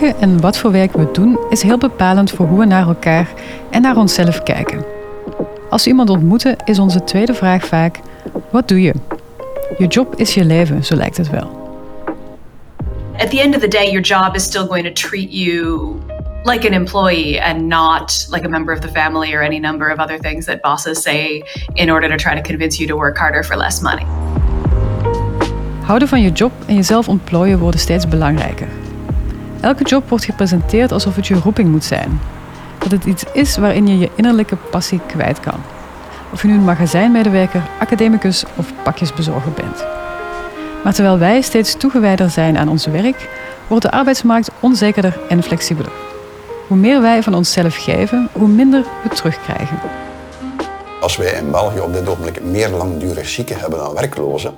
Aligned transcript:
werken 0.00 0.20
en 0.20 0.40
wat 0.40 0.58
voor 0.58 0.72
werk 0.72 0.92
we 0.92 1.08
doen 1.12 1.38
is 1.50 1.62
heel 1.62 1.78
bepalend 1.78 2.30
voor 2.30 2.46
hoe 2.46 2.58
we 2.58 2.64
naar 2.64 2.86
elkaar 2.86 3.28
en 3.70 3.82
naar 3.82 3.96
onszelf 3.96 4.42
kijken. 4.42 4.84
Als 5.70 5.84
we 5.84 5.90
iemand 5.90 6.10
ontmoeten, 6.10 6.56
is 6.64 6.78
onze 6.78 7.04
tweede 7.04 7.34
vraag 7.34 7.64
vaak: 7.64 8.00
wat 8.50 8.68
doe 8.68 8.82
je? 8.82 8.94
Je 9.78 9.86
job 9.86 10.14
is 10.16 10.34
je 10.34 10.44
leven, 10.44 10.84
zo 10.84 10.94
lijkt 10.94 11.16
het 11.16 11.30
wel. 11.30 11.56
At 13.18 13.30
the 13.30 13.40
end 13.40 13.54
of 13.54 13.60
the 13.60 13.68
day, 13.68 13.90
your 13.90 14.00
job 14.00 14.34
is 14.34 14.42
still 14.42 14.66
going 14.66 14.84
to 14.84 15.08
treat 15.08 15.32
you 15.32 15.96
like 16.44 16.66
an 16.66 16.72
employee 16.72 17.42
and 17.42 17.66
not 17.66 18.26
like 18.30 18.46
a 18.46 18.48
member 18.48 18.74
of 18.74 18.80
the 18.80 18.88
family 18.88 19.34
or 19.34 19.42
any 19.42 19.58
number 19.58 19.92
of 19.92 19.98
other 19.98 20.18
things 20.18 20.44
that 20.44 20.60
bosses 20.60 21.02
say 21.02 21.42
in 21.74 21.90
order 21.90 22.08
to 22.08 22.16
try 22.16 22.34
to 22.34 22.42
convince 22.42 22.78
you 22.78 22.88
to 22.88 22.96
work 22.96 23.18
harder 23.18 23.44
for 23.44 23.56
less 23.56 23.80
money. 23.80 24.06
Houden 25.82 26.08
van 26.08 26.22
je 26.22 26.30
job 26.30 26.52
en 26.66 26.74
jezelf 26.74 27.08
ontplooien 27.08 27.58
worden 27.58 27.80
steeds 27.80 28.08
belangrijker. 28.08 28.77
Elke 29.60 29.84
job 29.84 30.08
wordt 30.08 30.24
gepresenteerd 30.24 30.92
alsof 30.92 31.16
het 31.16 31.26
je 31.26 31.34
roeping 31.34 31.70
moet 31.70 31.84
zijn. 31.84 32.20
Dat 32.78 32.90
het 32.90 33.04
iets 33.04 33.24
is 33.32 33.56
waarin 33.56 33.86
je 33.86 33.98
je 33.98 34.10
innerlijke 34.14 34.56
passie 34.56 35.00
kwijt 35.06 35.40
kan. 35.40 35.60
Of 36.32 36.42
je 36.42 36.48
nu 36.48 36.54
een 36.54 36.64
magazijnmedewerker, 36.64 37.62
academicus 37.80 38.44
of 38.56 38.72
pakjesbezorger 38.82 39.52
bent. 39.52 39.84
Maar 40.84 40.94
terwijl 40.94 41.18
wij 41.18 41.40
steeds 41.40 41.74
toegewijder 41.74 42.30
zijn 42.30 42.58
aan 42.58 42.68
ons 42.68 42.86
werk, 42.86 43.28
wordt 43.66 43.84
de 43.84 43.90
arbeidsmarkt 43.90 44.50
onzekerder 44.60 45.18
en 45.28 45.42
flexibeler. 45.42 45.92
Hoe 46.66 46.76
meer 46.76 47.00
wij 47.00 47.22
van 47.22 47.34
onszelf 47.34 47.76
geven, 47.76 48.28
hoe 48.32 48.48
minder 48.48 48.84
we 49.02 49.08
terugkrijgen. 49.08 49.78
Als 51.00 51.16
wij 51.16 51.32
in 51.32 51.50
België 51.50 51.80
op 51.80 51.92
dit 51.92 52.08
ogenblik 52.08 52.42
meer 52.42 52.68
langdurig 52.68 53.28
zieken 53.28 53.58
hebben 53.58 53.78
dan 53.78 53.94
werklozen, 53.94 54.54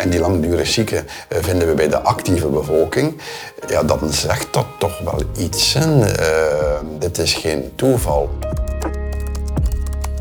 en 0.00 0.10
die 0.10 0.20
langdurig 0.20 0.66
zieken 0.66 1.06
eh, 1.28 1.38
vinden 1.40 1.68
we 1.68 1.74
bij 1.74 1.88
de 1.88 2.00
actieve 2.00 2.46
bevolking, 2.46 3.20
ja, 3.68 3.82
dan 3.82 3.98
zegt 4.10 4.52
dat 4.52 4.66
toch 4.78 5.00
wel 5.04 5.22
iets. 5.38 5.74
Uh, 5.74 5.82
dit 6.98 7.18
is 7.18 7.34
geen 7.34 7.72
toeval. 7.74 8.30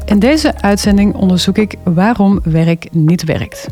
In 0.05 0.19
deze 0.19 0.61
uitzending 0.61 1.15
onderzoek 1.15 1.57
ik 1.57 1.75
waarom 1.83 2.39
werk 2.43 2.87
niet 2.91 3.23
werkt. 3.23 3.67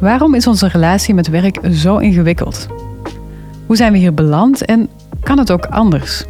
Waarom 0.00 0.34
is 0.34 0.46
onze 0.46 0.68
relatie 0.68 1.14
met 1.14 1.28
werk 1.28 1.58
zo 1.72 1.96
ingewikkeld? 1.96 2.66
Hoe 3.66 3.76
zijn 3.76 3.92
we 3.92 3.98
hier 3.98 4.14
beland 4.14 4.64
en 4.64 4.90
kan 5.20 5.38
het 5.38 5.50
ook 5.50 5.66
anders? 5.66 6.24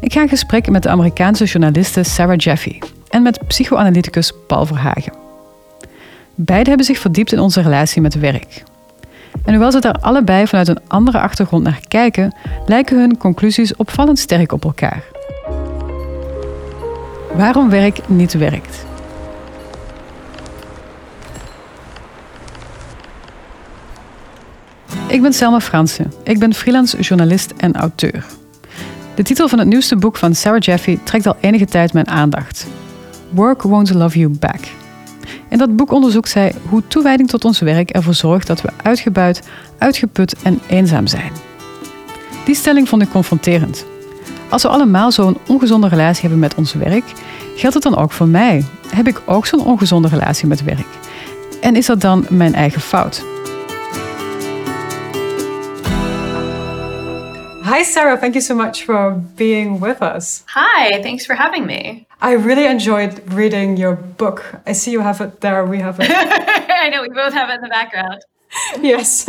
Ik 0.00 0.12
ga 0.12 0.22
in 0.22 0.28
gesprek 0.28 0.70
met 0.70 0.82
de 0.82 0.88
Amerikaanse 0.88 1.44
journaliste 1.44 2.02
Sarah 2.02 2.38
Jeffy 2.38 2.78
en 3.08 3.22
met 3.22 3.46
psychoanalyticus 3.46 4.32
Paul 4.46 4.66
Verhagen. 4.66 5.27
Beiden 6.40 6.68
hebben 6.68 6.86
zich 6.86 6.98
verdiept 6.98 7.32
in 7.32 7.38
onze 7.38 7.60
relatie 7.60 8.02
met 8.02 8.18
werk. 8.18 8.62
En 9.44 9.52
hoewel 9.52 9.72
ze 9.72 9.80
daar 9.80 9.98
allebei 10.00 10.46
vanuit 10.46 10.68
een 10.68 10.80
andere 10.86 11.20
achtergrond 11.20 11.64
naar 11.64 11.80
kijken, 11.88 12.34
lijken 12.66 12.98
hun 12.98 13.16
conclusies 13.16 13.76
opvallend 13.76 14.18
sterk 14.18 14.52
op 14.52 14.64
elkaar. 14.64 15.02
Waarom 17.34 17.70
werk 17.70 18.08
niet 18.08 18.32
werkt. 18.32 18.86
Ik 25.06 25.22
ben 25.22 25.32
Selma 25.32 25.60
Fransen. 25.60 26.12
Ik 26.22 26.38
ben 26.38 26.54
freelance 26.54 27.00
journalist 27.00 27.52
en 27.56 27.74
auteur. 27.74 28.24
De 29.14 29.22
titel 29.22 29.48
van 29.48 29.58
het 29.58 29.68
nieuwste 29.68 29.96
boek 29.96 30.16
van 30.16 30.34
Sarah 30.34 30.60
Jeffy 30.60 30.98
trekt 31.04 31.26
al 31.26 31.36
enige 31.40 31.66
tijd 31.66 31.92
mijn 31.92 32.08
aandacht. 32.08 32.66
Work 33.30 33.62
Won't 33.62 33.94
Love 33.94 34.18
You 34.18 34.30
Back. 34.38 34.60
In 35.48 35.58
dat 35.58 35.76
boek 35.76 35.92
onderzoekt 35.92 36.28
zij 36.28 36.52
hoe 36.68 36.86
toewijding 36.86 37.28
tot 37.28 37.44
ons 37.44 37.58
werk 37.58 37.90
ervoor 37.90 38.14
zorgt 38.14 38.46
dat 38.46 38.60
we 38.60 38.68
uitgebuit, 38.82 39.48
uitgeput 39.78 40.42
en 40.42 40.60
eenzaam 40.66 41.06
zijn. 41.06 41.32
Die 42.44 42.54
stelling 42.54 42.88
vond 42.88 43.02
ik 43.02 43.10
confronterend. 43.10 43.86
Als 44.48 44.62
we 44.62 44.68
allemaal 44.68 45.12
zo'n 45.12 45.38
ongezonde 45.46 45.88
relatie 45.88 46.20
hebben 46.20 46.38
met 46.38 46.54
ons 46.54 46.72
werk, 46.72 47.04
geldt 47.56 47.74
het 47.74 47.82
dan 47.82 47.96
ook 47.96 48.12
voor 48.12 48.28
mij? 48.28 48.64
Heb 48.94 49.06
ik 49.06 49.22
ook 49.26 49.46
zo'n 49.46 49.64
ongezonde 49.64 50.08
relatie 50.08 50.48
met 50.48 50.64
werk? 50.64 50.86
En 51.60 51.76
is 51.76 51.86
dat 51.86 52.00
dan 52.00 52.26
mijn 52.28 52.54
eigen 52.54 52.80
fout? 52.80 53.24
Hi, 57.62 57.84
Sarah. 57.84 58.18
Thank 58.18 58.32
you 58.32 58.40
so 58.40 58.54
much 58.54 58.76
for 58.76 59.22
being 59.34 59.80
with 59.80 60.00
us. 60.00 60.42
Hi, 60.54 61.02
thanks 61.02 61.26
for 61.26 61.36
having 61.36 61.66
me. 61.66 62.07
I 62.20 62.32
really 62.32 62.66
enjoyed 62.66 63.32
reading 63.32 63.76
your 63.76 63.94
book. 63.94 64.44
I 64.66 64.72
see 64.72 64.90
you 64.90 65.00
have 65.00 65.20
it 65.20 65.40
there. 65.40 65.64
We 65.64 65.78
have 65.78 66.00
it. 66.00 66.10
I 66.10 66.88
know, 66.90 67.02
we 67.02 67.10
both 67.10 67.32
have 67.32 67.48
it 67.50 67.54
in 67.54 67.60
the 67.60 67.68
background. 67.68 68.20
yes, 68.80 69.28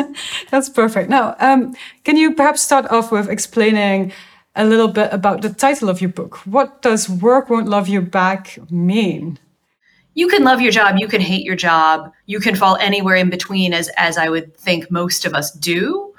that's 0.49 0.69
perfect. 0.69 1.09
Now, 1.09 1.35
um, 1.39 1.75
can 2.03 2.17
you 2.17 2.33
perhaps 2.33 2.61
start 2.61 2.87
off 2.89 3.11
with 3.11 3.29
explaining 3.29 4.11
a 4.55 4.65
little 4.65 4.87
bit 4.87 5.13
about 5.13 5.41
the 5.41 5.53
title 5.53 5.89
of 5.89 6.01
your 6.01 6.09
book? 6.09 6.37
What 6.45 6.81
does 6.81 7.09
Work 7.09 7.49
Won't 7.49 7.67
Love 7.67 7.87
You 7.87 8.01
Back 8.01 8.57
mean? 8.71 9.37
You 10.15 10.27
can 10.27 10.43
love 10.43 10.59
your 10.59 10.71
job, 10.71 10.95
you 10.97 11.07
can 11.07 11.21
hate 11.21 11.45
your 11.45 11.55
job, 11.55 12.11
you 12.25 12.39
can 12.39 12.55
fall 12.55 12.75
anywhere 12.77 13.15
in 13.15 13.29
between, 13.29 13.73
as, 13.73 13.89
as 13.95 14.17
I 14.17 14.29
would 14.29 14.57
think 14.57 14.89
most 14.89 15.25
of 15.25 15.33
us 15.33 15.51
do. 15.51 16.13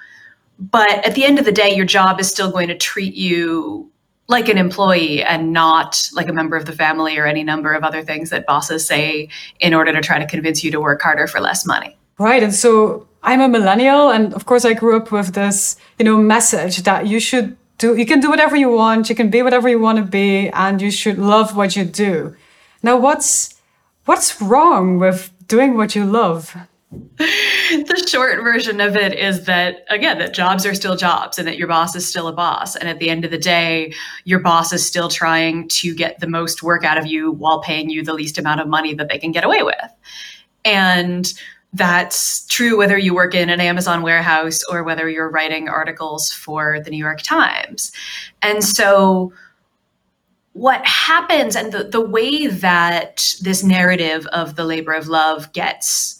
But 0.58 1.04
at 1.04 1.14
the 1.14 1.24
end 1.24 1.38
of 1.38 1.44
the 1.44 1.52
day, 1.52 1.74
your 1.74 1.84
job 1.84 2.20
is 2.20 2.30
still 2.30 2.50
going 2.50 2.68
to 2.68 2.76
treat 2.76 3.14
you 3.14 3.89
like 4.30 4.48
an 4.48 4.56
employee 4.56 5.22
and 5.22 5.52
not 5.52 6.08
like 6.14 6.28
a 6.28 6.32
member 6.32 6.56
of 6.56 6.64
the 6.64 6.72
family 6.72 7.18
or 7.18 7.26
any 7.26 7.42
number 7.42 7.74
of 7.74 7.82
other 7.82 8.02
things 8.02 8.30
that 8.30 8.46
bosses 8.46 8.86
say 8.86 9.28
in 9.58 9.74
order 9.74 9.92
to 9.92 10.00
try 10.00 10.18
to 10.20 10.26
convince 10.26 10.62
you 10.62 10.70
to 10.70 10.80
work 10.80 11.02
harder 11.02 11.26
for 11.26 11.40
less 11.40 11.66
money. 11.66 11.96
Right. 12.16 12.42
And 12.42 12.54
so 12.54 13.08
I'm 13.24 13.40
a 13.40 13.48
millennial 13.48 14.10
and 14.10 14.32
of 14.32 14.46
course 14.46 14.64
I 14.64 14.72
grew 14.74 14.96
up 14.96 15.10
with 15.10 15.34
this, 15.34 15.76
you 15.98 16.04
know, 16.04 16.16
message 16.16 16.84
that 16.84 17.08
you 17.08 17.18
should 17.18 17.56
do 17.78 17.96
you 17.96 18.06
can 18.06 18.20
do 18.20 18.30
whatever 18.30 18.54
you 18.54 18.70
want, 18.70 19.08
you 19.08 19.16
can 19.16 19.30
be 19.30 19.42
whatever 19.42 19.68
you 19.68 19.80
want 19.80 19.98
to 19.98 20.04
be 20.04 20.48
and 20.50 20.80
you 20.80 20.92
should 20.92 21.18
love 21.18 21.56
what 21.56 21.74
you 21.74 21.84
do. 21.84 22.36
Now 22.84 22.96
what's 22.98 23.60
what's 24.04 24.40
wrong 24.40 25.00
with 25.00 25.32
doing 25.48 25.76
what 25.76 25.96
you 25.96 26.04
love? 26.04 26.56
The 26.90 28.06
short 28.08 28.42
version 28.42 28.80
of 28.80 28.96
it 28.96 29.16
is 29.16 29.44
that 29.44 29.84
again 29.90 30.18
that 30.18 30.34
jobs 30.34 30.66
are 30.66 30.74
still 30.74 30.96
jobs 30.96 31.38
and 31.38 31.46
that 31.46 31.56
your 31.56 31.68
boss 31.68 31.94
is 31.94 32.06
still 32.06 32.26
a 32.26 32.32
boss. 32.32 32.74
And 32.74 32.88
at 32.88 32.98
the 32.98 33.10
end 33.10 33.24
of 33.24 33.30
the 33.30 33.38
day 33.38 33.94
your 34.24 34.40
boss 34.40 34.72
is 34.72 34.84
still 34.84 35.08
trying 35.08 35.68
to 35.68 35.94
get 35.94 36.18
the 36.18 36.26
most 36.26 36.62
work 36.62 36.84
out 36.84 36.98
of 36.98 37.06
you 37.06 37.30
while 37.30 37.60
paying 37.60 37.90
you 37.90 38.02
the 38.02 38.14
least 38.14 38.38
amount 38.38 38.60
of 38.60 38.66
money 38.66 38.94
that 38.94 39.08
they 39.08 39.18
can 39.18 39.30
get 39.30 39.44
away 39.44 39.62
with. 39.62 39.90
And 40.64 41.32
that's 41.72 42.44
true 42.46 42.76
whether 42.76 42.98
you 42.98 43.14
work 43.14 43.34
in 43.34 43.48
an 43.48 43.60
Amazon 43.60 44.02
warehouse 44.02 44.64
or 44.64 44.82
whether 44.82 45.08
you're 45.08 45.30
writing 45.30 45.68
articles 45.68 46.32
for 46.32 46.80
the 46.80 46.90
New 46.90 46.98
York 46.98 47.22
Times. 47.22 47.92
And 48.42 48.64
so 48.64 49.32
what 50.54 50.84
happens 50.84 51.54
and 51.54 51.72
the, 51.72 51.84
the 51.84 52.00
way 52.00 52.48
that 52.48 53.36
this 53.40 53.62
narrative 53.62 54.26
of 54.28 54.56
the 54.56 54.64
labor 54.64 54.92
of 54.92 55.06
love 55.06 55.52
gets 55.52 56.19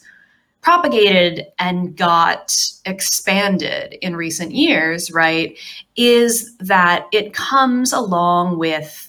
propagated 0.61 1.45
and 1.59 1.95
got 1.97 2.55
expanded 2.85 3.93
in 4.01 4.15
recent 4.15 4.51
years, 4.51 5.11
right, 5.11 5.57
is 5.95 6.55
that 6.57 7.07
it 7.11 7.33
comes 7.33 7.91
along 7.91 8.57
with 8.57 9.07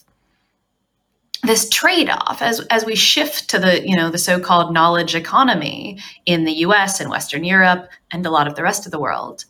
this 1.44 1.68
trade-off 1.70 2.40
as 2.40 2.60
as 2.70 2.86
we 2.86 2.94
shift 2.94 3.50
to 3.50 3.58
the 3.58 3.86
you 3.86 3.96
know 3.96 4.10
the 4.10 4.18
so-called 4.18 4.72
knowledge 4.72 5.16
economy 5.16 5.98
in 6.24 6.44
the 6.44 6.52
US 6.52 7.00
and 7.00 7.10
Western 7.10 7.42
Europe 7.42 7.88
and 8.12 8.24
a 8.24 8.30
lot 8.30 8.46
of 8.46 8.54
the 8.54 8.62
rest 8.62 8.86
of 8.86 8.92
the 8.92 9.00
world. 9.00 9.44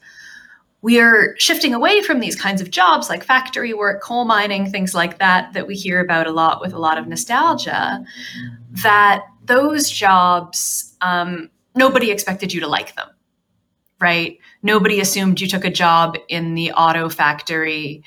We 0.81 0.99
are 1.01 1.37
shifting 1.39 1.75
away 1.75 2.03
from 2.03 2.19
these 2.19 2.35
kinds 2.35 2.61
of 2.61 2.71
jobs 2.71 3.09
like 3.09 3.23
factory 3.23 3.73
work, 3.73 4.03
coal 4.03 4.25
mining, 4.25 4.69
things 4.69 4.95
like 4.95 5.19
that, 5.19 5.53
that 5.53 5.69
we 5.69 5.77
hear 5.77 6.01
about 6.01 6.27
a 6.27 6.33
lot 6.33 6.61
with 6.61 6.73
a 6.73 6.79
lot 6.79 6.99
of 6.99 7.07
nostalgia. 7.07 8.05
That 8.83 9.25
those 9.45 9.89
jobs 9.91 10.97
um, 11.03 11.51
nobody 11.75 12.11
expected 12.11 12.53
you 12.53 12.61
to 12.61 12.69
like 12.69 12.95
them, 12.95 13.09
right? 14.01 14.39
Nobody 14.63 15.01
assumed 15.01 15.41
you 15.41 15.49
took 15.49 15.65
a 15.65 15.71
job 15.71 16.17
in 16.29 16.55
the 16.55 16.73
auto 16.73 17.09
factory 17.09 18.03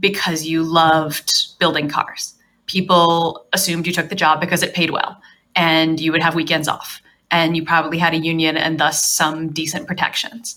because 0.00 0.44
you 0.44 0.62
loved 0.62 1.58
building 1.58 1.88
cars. 1.88 2.34
People 2.66 3.46
assumed 3.52 3.86
you 3.86 3.92
took 3.92 4.08
the 4.08 4.14
job 4.14 4.40
because 4.40 4.62
it 4.62 4.74
paid 4.74 4.90
well 4.90 5.20
and 5.54 6.00
you 6.00 6.10
would 6.12 6.22
have 6.22 6.34
weekends 6.34 6.68
off 6.68 7.00
and 7.30 7.56
you 7.56 7.64
probably 7.64 7.98
had 7.98 8.14
a 8.14 8.18
union 8.18 8.56
and 8.56 8.78
thus 8.78 9.04
some 9.04 9.50
decent 9.50 9.86
protections. 9.86 10.56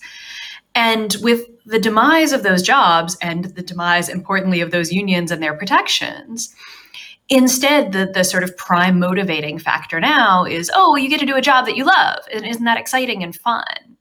And 0.75 1.15
with 1.21 1.41
the 1.65 1.79
demise 1.79 2.33
of 2.33 2.43
those 2.43 2.61
jobs 2.61 3.17
and 3.21 3.45
the 3.45 3.63
demise, 3.63 4.09
importantly, 4.09 4.61
of 4.61 4.71
those 4.71 4.91
unions 4.93 5.31
and 5.31 5.41
their 5.41 5.55
protections, 5.55 6.53
Instead, 7.29 7.91
the, 7.91 8.09
the 8.13 8.23
sort 8.23 8.43
of 8.43 8.55
prime 8.55 8.99
motivating 8.99 9.59
factor 9.59 9.99
now 9.99 10.45
is, 10.45 10.71
oh, 10.73 10.95
you 10.95 11.09
get 11.09 11.19
to 11.19 11.25
do 11.25 11.35
a 11.35 11.41
job 11.41 11.65
that 11.65 11.75
you 11.75 11.83
love. 11.83 12.19
And 12.31 12.45
isn't 12.45 12.63
that 12.63 12.79
exciting 12.79 13.21
and 13.21 13.35
fun? 13.35 13.97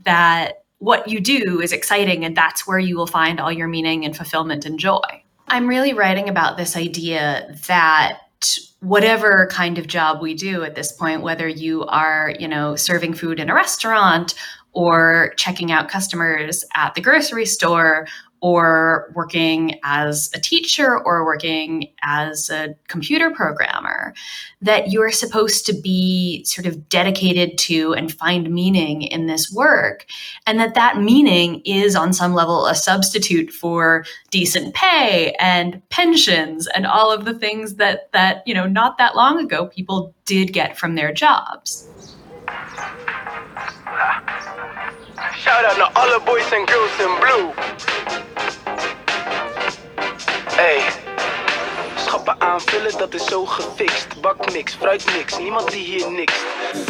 That 0.00 0.64
what 0.78 1.08
you 1.08 1.20
do 1.20 1.60
is 1.60 1.72
exciting 1.72 2.24
and 2.24 2.36
that's 2.36 2.66
where 2.66 2.78
you 2.78 2.96
will 2.96 3.06
find 3.06 3.40
all 3.40 3.52
your 3.52 3.68
meaning 3.68 4.04
and 4.04 4.16
fulfillment 4.16 4.64
and 4.64 4.78
joy. 4.78 5.00
I'm 5.48 5.68
really 5.68 5.92
writing 5.92 6.28
about 6.28 6.56
this 6.56 6.76
idea 6.76 7.56
that 7.66 8.18
whatever 8.80 9.48
kind 9.50 9.78
of 9.78 9.86
job 9.86 10.20
we 10.20 10.34
do 10.34 10.64
at 10.64 10.74
this 10.74 10.90
point, 10.90 11.22
whether 11.22 11.46
you 11.46 11.84
are, 11.84 12.34
you 12.38 12.48
know, 12.48 12.74
serving 12.74 13.14
food 13.14 13.38
in 13.38 13.48
a 13.48 13.54
restaurant 13.54 14.34
or 14.72 15.34
checking 15.36 15.70
out 15.70 15.88
customers 15.88 16.64
at 16.74 16.94
the 16.94 17.00
grocery 17.00 17.46
store 17.46 18.06
or 18.42 19.10
working 19.14 19.78
as 19.84 20.28
a 20.34 20.40
teacher 20.40 20.98
or 20.98 21.24
working 21.24 21.88
as 22.02 22.50
a 22.50 22.74
computer 22.88 23.30
programmer, 23.30 24.12
that 24.60 24.90
you're 24.90 25.12
supposed 25.12 25.64
to 25.64 25.72
be 25.72 26.44
sort 26.44 26.66
of 26.66 26.88
dedicated 26.88 27.56
to 27.56 27.94
and 27.94 28.12
find 28.12 28.50
meaning 28.50 29.02
in 29.02 29.26
this 29.26 29.50
work. 29.52 30.06
And 30.44 30.58
that 30.58 30.74
that 30.74 31.00
meaning 31.00 31.62
is 31.64 31.94
on 31.94 32.12
some 32.12 32.34
level 32.34 32.66
a 32.66 32.74
substitute 32.74 33.50
for 33.50 34.04
decent 34.30 34.74
pay 34.74 35.34
and 35.38 35.80
pensions 35.90 36.66
and 36.66 36.84
all 36.84 37.12
of 37.12 37.24
the 37.24 37.34
things 37.34 37.76
that, 37.76 38.10
that, 38.12 38.42
you 38.44 38.54
know, 38.54 38.66
not 38.66 38.98
that 38.98 39.14
long 39.14 39.38
ago 39.38 39.66
people 39.66 40.12
did 40.24 40.52
get 40.52 40.76
from 40.76 40.96
their 40.96 41.12
jobs. 41.12 41.88
Shout 45.42 45.64
out 45.64 45.74
to 45.74 45.98
all 45.98 46.20
the 46.20 46.24
boys 46.24 46.46
and 46.52 46.68
girls 46.68 47.00
in 47.00 47.18
blue. 47.18 47.52
Hey. 50.54 51.01
Schappen 52.12 52.40
aanvullen, 52.40 52.92
dat 52.98 53.14
is 53.14 53.24
zo 53.24 53.44
gefixt. 53.44 54.06
Bak 54.20 54.52
niks, 54.52 54.74
fruit 54.80 55.04
niks, 55.16 55.38
niemand 55.38 55.70
die 55.70 55.84
hier 55.84 56.10
niks. 56.10 56.34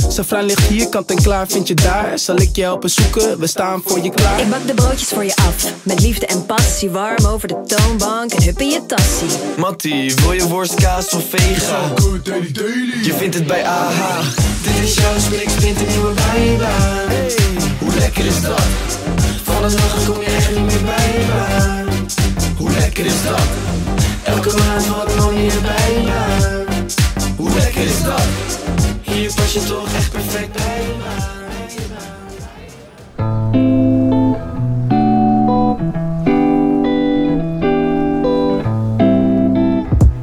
Safran 0.09 0.45
ligt 0.45 0.67
hier, 0.69 0.89
kant 0.89 1.11
en 1.11 1.23
klaar, 1.23 1.47
vind 1.47 1.69
je 1.69 1.75
daar. 1.75 2.19
Zal 2.19 2.37
ik 2.37 2.57
je 2.57 2.63
helpen 2.63 2.91
zoeken, 2.91 3.39
we 3.39 3.47
staan 3.47 3.83
voor 3.85 4.01
je 4.01 4.11
klaar. 4.11 4.41
Ik 4.41 4.51
bak 4.51 4.67
de 4.67 4.75
broodjes 4.75 5.09
voor 5.09 5.25
je 5.25 5.35
af, 5.37 5.65
met 5.83 6.01
liefde 6.01 6.27
en 6.27 6.47
passie. 6.47 6.91
Warm 6.91 7.27
over 7.27 7.49
de 7.49 7.63
toonbank 7.67 8.33
en 8.33 8.43
hup 8.43 8.61
in 8.61 8.69
je 8.69 8.87
tassie. 8.87 9.29
Mattie, 9.57 10.15
wil 10.15 10.33
je 10.33 10.49
worst, 10.49 10.75
kaas 10.75 11.09
of 11.15 11.25
vega? 11.29 11.93
Je 13.03 13.15
vindt 13.17 13.35
het 13.35 13.47
bij 13.47 13.67
AH. 13.67 14.27
Dit 14.63 14.89
is 14.89 14.95
jouw 14.95 15.19
splik, 15.19 15.49
een 15.49 15.87
nieuwe 15.89 16.13
bijbaan. 16.13 17.09
Hey, 17.09 17.35
hoe 17.79 17.95
lekker 17.99 18.25
is 18.25 18.41
dat? 18.41 18.63
Van 19.43 19.69
de 19.69 19.75
dag 19.75 20.05
kom 20.07 20.21
je 20.21 20.27
echt 20.27 20.51
niet 20.51 20.65
meer 20.65 20.85
bij. 20.85 22.22
Hoe 22.63 22.71
lekker 22.71 23.05
is 23.05 23.23
dat? 23.23 23.49
Elke 24.25 24.57
maand 24.59 24.87
wat 24.87 25.17
mooie 25.17 25.51
bijbaan. 25.63 26.65
Hoe 27.37 27.51
lekker 27.55 27.83
is 27.83 28.03
dat? 28.03 28.27
Hier 29.01 29.33
pas 29.35 29.53
je 29.53 29.63
toch 29.63 29.95
echt 29.95 30.13
perfect 30.13 30.53
bij 30.53 30.83
baan. 30.99 31.31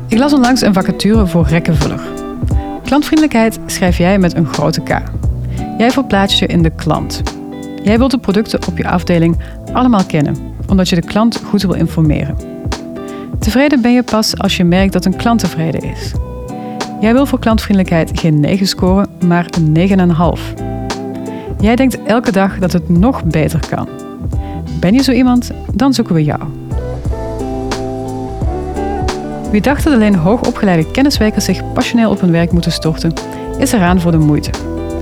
Ik 0.08 0.18
las 0.18 0.34
onlangs 0.34 0.62
een 0.62 0.74
vacature 0.74 1.28
voor 1.28 1.48
rekkenvuller. 1.48 2.02
Klantvriendelijkheid 2.84 3.60
schrijf 3.66 3.98
jij 3.98 4.20
met 4.20 4.36
een 4.36 4.54
grote 4.54 4.82
K. 4.82 5.02
Jij 5.78 5.92
verplaatst 5.92 6.40
je 6.40 6.46
in 6.46 6.62
de 6.62 6.72
klant. 6.76 7.22
Jij 7.84 7.98
wilt 7.98 8.12
de 8.12 8.20
producten 8.20 8.68
op 8.68 8.78
je 8.78 8.88
afdeling 8.88 9.38
allemaal 9.74 10.06
kennen, 10.06 10.49
omdat 10.70 10.90
je 10.90 10.96
de 10.96 11.08
klant 11.08 11.42
goed 11.46 11.62
wil 11.62 11.74
informeren. 11.74 12.36
Tevreden 13.40 13.82
ben 13.82 13.94
je 13.94 14.04
pas 14.04 14.38
als 14.38 14.58
je 14.58 14.64
merkt 14.64 14.94
dat 14.94 15.06
een 15.06 15.16
klant 15.16 15.40
tevreden 15.40 15.84
is. 15.84 16.12
Jij 17.02 17.14
wil 17.14 17.26
voor 17.26 17.40
klantvriendelijkheid 17.40 18.20
geen 18.20 18.40
9 18.40 18.68
scoren, 18.68 19.08
maar 19.28 19.46
een 19.50 20.18
9,5. 20.38 20.64
Jij 21.60 21.76
denkt 21.76 22.04
elke 22.04 22.32
dag 22.32 22.60
dat 22.60 22.74
het 22.74 22.90
nog 22.90 23.24
beter 23.24 23.60
kan. 23.70 23.88
Ben 24.80 24.94
je 24.94 25.04
zo 25.04 25.12
iemand? 25.12 25.52
Dan 25.74 25.94
zoeken 25.94 26.16
we 26.16 26.24
jou. 26.24 26.40
Wie 29.52 29.62
dacht 29.62 29.84
dat 29.84 29.94
alleen 29.94 30.16
hoogopgeleide 30.16 30.92
kenniswerkers 30.92 31.46
zich 31.46 31.74
passioneel 31.74 32.10
op 32.10 32.22
hun 32.22 32.32
werk 32.32 32.52
moeten 32.52 32.72
storten, 32.72 33.14
is 33.58 33.72
eraan 33.72 34.02
voor 34.02 34.12
de 34.12 34.18
moeite. 34.18 34.52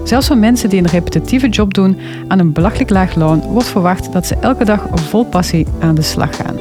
Zelfs 0.07 0.27
van 0.27 0.39
mensen 0.39 0.69
die 0.69 0.79
een 0.79 0.87
repetitieve 0.87 1.49
job 1.49 1.73
doen 1.73 1.97
aan 2.27 2.39
een 2.39 2.53
belachelijk 2.53 2.89
laag 2.89 3.15
loon, 3.15 3.41
wordt 3.41 3.67
verwacht 3.67 4.13
dat 4.13 4.27
ze 4.27 4.35
elke 4.41 4.65
dag 4.65 4.87
vol 4.93 5.25
passie 5.25 5.67
aan 5.79 5.95
de 5.95 6.01
slag 6.01 6.35
gaan. 6.35 6.59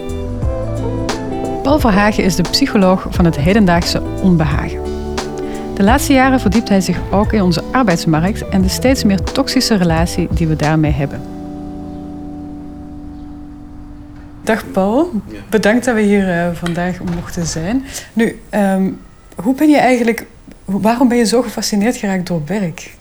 Paul 1.62 1.78
Verhagen 1.78 2.24
is 2.24 2.36
de 2.36 2.42
psycholoog 2.42 3.06
van 3.10 3.24
het 3.24 3.36
hedendaagse 3.36 4.02
onbehagen. 4.22 4.80
De 5.74 5.82
laatste 5.82 6.12
jaren 6.12 6.40
verdiept 6.40 6.68
hij 6.68 6.80
zich 6.80 6.98
ook 7.10 7.32
in 7.32 7.42
onze 7.42 7.62
arbeidsmarkt 7.72 8.48
en 8.48 8.62
de 8.62 8.68
steeds 8.68 9.04
meer 9.04 9.20
toxische 9.22 9.74
relatie 9.74 10.28
die 10.30 10.46
we 10.46 10.56
daarmee 10.56 10.92
hebben. 10.92 11.20
Dag 14.42 14.70
Paul, 14.70 15.10
bedankt 15.50 15.84
dat 15.84 15.94
we 15.94 16.00
hier 16.00 16.28
uh, 16.28 16.48
vandaag 16.52 16.98
mochten 17.14 17.46
zijn. 17.46 17.84
Nu, 18.12 18.40
um, 18.50 18.98
hoe 19.42 19.54
ben 19.54 19.68
je 19.68 19.78
eigenlijk, 19.78 20.26
waarom 20.64 21.08
ben 21.08 21.18
je 21.18 21.26
zo 21.26 21.42
gefascineerd 21.42 21.96
geraakt 21.96 22.26
door 22.26 22.42
werk? 22.46 22.95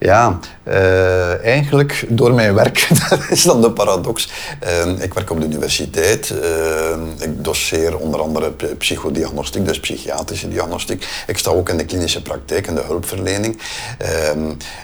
Ja, 0.00 0.38
uh, 0.68 1.44
eigenlijk 1.44 2.04
door 2.08 2.34
mijn 2.34 2.54
werk. 2.54 2.88
dat 3.08 3.18
is 3.30 3.42
dan 3.42 3.60
de 3.60 3.72
paradox. 3.72 4.28
Uh, 4.64 5.02
ik 5.02 5.14
werk 5.14 5.30
op 5.30 5.40
de 5.40 5.46
universiteit. 5.46 6.30
Uh, 6.30 7.24
ik 7.26 7.44
doseer 7.44 7.98
onder 7.98 8.20
andere 8.20 8.52
psychodiagnostiek, 8.78 9.66
dus 9.66 9.80
psychiatrische 9.80 10.48
diagnostiek. 10.48 11.08
Ik 11.26 11.38
sta 11.38 11.50
ook 11.50 11.68
in 11.68 11.76
de 11.76 11.84
klinische 11.84 12.22
praktijk 12.22 12.66
en 12.66 12.74
de 12.74 12.80
hulpverlening. 12.80 13.58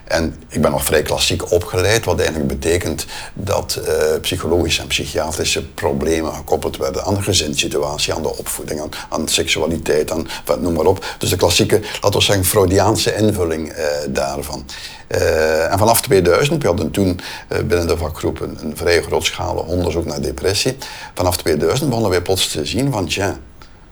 En 0.04 0.36
ik 0.48 0.62
ben 0.62 0.70
nog 0.70 0.84
vrij 0.84 1.02
klassiek 1.02 1.52
opgeleid, 1.52 2.04
wat 2.04 2.18
eigenlijk 2.18 2.48
betekent 2.48 3.06
dat 3.34 3.80
psychologische 4.20 4.80
en 4.80 4.86
psychiatrische 4.86 5.66
problemen 5.66 6.34
gekoppeld 6.34 6.76
werden 6.76 7.04
aan 7.04 7.14
de 7.14 7.22
gezinssituatie, 7.22 8.14
aan 8.14 8.22
de 8.22 8.36
opvoeding, 8.36 8.80
aan, 8.80 8.90
aan 9.08 9.28
seksualiteit, 9.28 10.10
aan, 10.10 10.26
noem 10.58 10.72
maar 10.72 10.84
op. 10.84 11.04
Dus 11.18 11.30
de 11.30 11.36
klassieke, 11.36 11.80
laten 12.00 12.18
we 12.18 12.24
zeggen, 12.24 12.44
Freudiaanse 12.44 13.14
invulling 13.14 13.74
daarvan. 14.08 14.64
Uh, 15.08 15.72
en 15.72 15.78
vanaf 15.78 16.00
2000, 16.02 16.62
we 16.62 16.68
hadden 16.68 16.90
toen 16.90 17.20
uh, 17.52 17.58
binnen 17.58 17.86
de 17.86 17.96
vakgroep 17.96 18.40
een, 18.40 18.72
vrij 18.74 19.02
grootschalig 19.02 19.64
onderzoek 19.64 20.04
naar 20.04 20.20
depressie. 20.20 20.76
Vanaf 21.14 21.36
2000 21.36 21.88
begonnen 21.88 22.10
wij 22.10 22.22
plots 22.22 22.50
te 22.50 22.64
zien 22.64 22.92
van, 22.92 23.06
tja, 23.06 23.36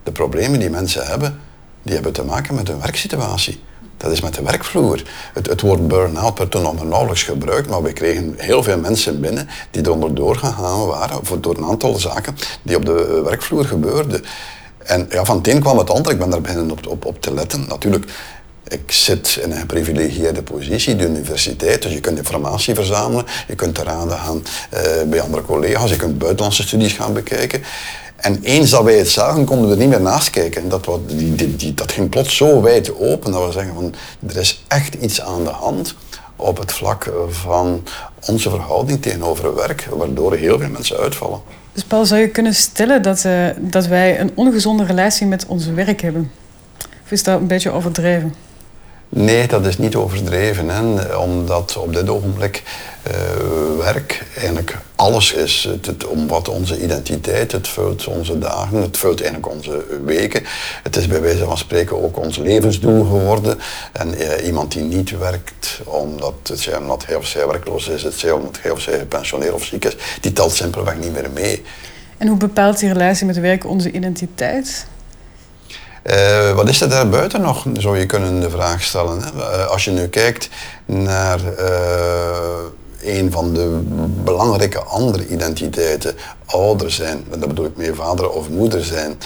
de 0.02 0.12
problemen 0.12 0.58
die 0.58 0.70
mensen 0.70 1.06
hebben, 1.06 1.40
die 1.82 1.94
hebben 1.94 2.12
te 2.12 2.24
maken 2.24 2.54
met 2.54 2.68
hun 2.68 2.80
werksituatie. 2.80 3.62
Dat 3.96 4.12
is 4.12 4.20
met 4.20 4.34
de 4.34 4.42
werkvloer. 4.42 5.02
Het, 5.32 5.60
woord 5.60 5.88
burn-out 5.88 6.38
werd 6.38 6.50
toen 6.50 6.62
nog 6.62 6.84
nauwelijks 6.84 7.22
gebruikt, 7.22 7.68
maar 7.68 7.82
we 7.82 7.92
kregen 7.92 8.34
heel 8.36 8.62
veel 8.62 8.78
mensen 8.78 9.20
binnen 9.20 9.48
die 9.70 9.86
eronder 9.86 10.14
doorgegaan 10.14 10.86
waren 10.86 11.26
voor, 11.26 11.40
door 11.40 11.56
een 11.56 11.64
aantal 11.64 11.94
zaken 11.94 12.36
die 12.62 12.76
op 12.76 12.84
de 12.84 13.20
werkvloer 13.24 13.64
gebeurden. 13.64 14.24
En 14.78 15.06
ja, 15.10 15.24
van 15.24 15.36
het 15.36 15.48
een 15.48 15.60
kwam 15.60 15.78
het 15.78 15.90
ander. 15.90 16.12
Ik 16.12 16.18
ben 16.18 16.30
daar 16.30 16.40
beginnen 16.40 16.70
op, 16.70 16.86
op, 16.86 17.04
op 17.04 17.20
te 17.20 17.34
letten. 17.34 17.66
Natuurlijk, 17.68 18.12
ik 18.68 18.92
zit 18.92 19.38
in 19.42 19.50
een 19.50 19.58
geprivilegieerde 19.58 20.42
positie, 20.42 20.96
de 20.96 21.06
universiteit, 21.06 21.82
dus 21.82 21.92
je 21.92 22.00
kunt 22.00 22.18
informatie 22.18 22.74
verzamelen, 22.74 23.24
je 23.48 23.54
kunt 23.54 23.74
te 23.74 23.82
raden 23.82 24.18
gaan 24.18 24.42
uh, 24.74 24.80
bij 25.06 25.20
andere 25.20 25.42
collega's, 25.42 25.90
je 25.90 25.96
kunt 25.96 26.18
buitenlandse 26.18 26.62
studies 26.62 26.92
gaan 26.92 27.12
bekijken. 27.12 27.62
En 28.16 28.40
eens 28.42 28.70
dat 28.70 28.84
wij 28.84 28.98
het 28.98 29.10
zagen, 29.10 29.44
konden 29.44 29.66
we 29.66 29.72
er 29.72 29.80
niet 29.80 29.88
meer 29.88 30.00
naast 30.00 30.30
kijken. 30.30 30.62
En 30.62 30.68
dat, 30.68 30.88
die, 31.06 31.34
die, 31.34 31.56
die, 31.56 31.74
dat 31.74 31.92
ging 31.92 32.08
plots 32.08 32.36
zo 32.36 32.62
wijd 32.62 32.98
open 32.98 33.32
dat 33.32 33.46
we 33.46 33.52
zeggen 33.52 33.74
van 33.74 33.94
er 34.28 34.36
is 34.36 34.64
echt 34.68 34.94
iets 34.94 35.20
aan 35.20 35.44
de 35.44 35.50
hand 35.50 35.94
op 36.36 36.58
het 36.58 36.72
vlak 36.72 37.12
van 37.28 37.82
onze 38.26 38.50
verhouding 38.50 39.02
tegenover 39.02 39.54
werk, 39.54 39.88
waardoor 39.90 40.34
heel 40.34 40.58
veel 40.58 40.68
mensen 40.68 40.96
uitvallen. 40.96 41.40
Dus 41.72 41.84
Paul, 41.84 42.06
zou 42.06 42.20
je 42.20 42.28
kunnen 42.28 42.54
stellen 42.54 43.02
dat, 43.02 43.24
uh, 43.24 43.46
dat 43.58 43.86
wij 43.86 44.20
een 44.20 44.30
ongezonde 44.34 44.84
relatie 44.84 45.26
met 45.26 45.46
ons 45.46 45.66
werk 45.66 46.00
hebben? 46.00 46.32
Of 47.04 47.10
is 47.10 47.22
dat 47.22 47.40
een 47.40 47.46
beetje 47.46 47.70
overdreven? 47.70 48.34
Nee, 49.16 49.46
dat 49.46 49.66
is 49.66 49.78
niet 49.78 49.94
overdreven. 49.94 50.68
Hè? 50.68 51.14
Omdat 51.16 51.76
op 51.76 51.92
dit 51.94 52.08
ogenblik 52.08 52.62
uh, 53.08 53.84
werk 53.84 54.24
eigenlijk 54.36 54.76
alles 54.96 55.32
is. 55.32 55.68
Het, 55.70 55.86
het 55.86 56.06
omvat 56.06 56.48
onze 56.48 56.82
identiteit, 56.82 57.52
het 57.52 57.68
vult 57.68 58.06
onze 58.06 58.38
dagen, 58.38 58.82
het 58.82 58.96
vult 58.96 59.22
eigenlijk 59.22 59.52
onze 59.54 59.84
weken. 60.04 60.42
Het 60.82 60.96
is 60.96 61.06
bij 61.06 61.20
wijze 61.20 61.44
van 61.44 61.58
spreken 61.58 62.02
ook 62.02 62.18
ons 62.18 62.36
levensdoel 62.36 63.04
geworden. 63.04 63.58
En 63.92 64.14
uh, 64.14 64.46
iemand 64.46 64.72
die 64.72 64.82
niet 64.82 65.18
werkt 65.18 65.80
omdat, 65.84 66.34
het 66.42 66.60
zij, 66.60 66.76
omdat 66.76 67.06
hij 67.06 67.16
of 67.16 67.26
zij 67.26 67.46
werkloos 67.46 67.88
is, 67.88 68.02
het 68.02 68.14
zij 68.14 68.30
omdat 68.30 68.58
hij 68.60 68.70
of 68.70 68.80
zij 68.80 68.98
gepensioneerd 68.98 69.52
of 69.52 69.64
ziek 69.64 69.84
is, 69.84 69.96
die 70.20 70.32
telt 70.32 70.52
simpelweg 70.52 70.96
niet 70.98 71.12
meer 71.12 71.30
mee. 71.34 71.62
En 72.16 72.28
hoe 72.28 72.36
bepaalt 72.36 72.78
die 72.78 72.92
relatie 72.92 73.26
met 73.26 73.40
werk 73.40 73.66
onze 73.66 73.90
identiteit? 73.90 74.86
Uh, 76.10 76.52
wat 76.52 76.68
is 76.68 76.80
er 76.80 76.88
daar 76.88 77.08
buiten 77.08 77.40
nog, 77.40 77.66
zou 77.72 77.98
je 77.98 78.06
kunnen 78.06 78.40
de 78.40 78.50
vraag 78.50 78.82
stellen. 78.82 79.22
Uh, 79.36 79.66
als 79.66 79.84
je 79.84 79.90
nu 79.90 80.08
kijkt 80.08 80.48
naar 80.86 81.40
uh, 81.40 83.16
een 83.18 83.32
van 83.32 83.54
de 83.54 83.80
belangrijke 84.24 84.82
andere 84.82 85.26
identiteiten, 85.28 86.14
ouder 86.46 86.90
zijn, 86.90 87.24
dat 87.30 87.48
bedoel 87.48 87.64
ik 87.64 87.76
meer 87.76 87.94
vader 87.94 88.30
of 88.30 88.48
moeder 88.48 88.84
zijn. 88.84 89.18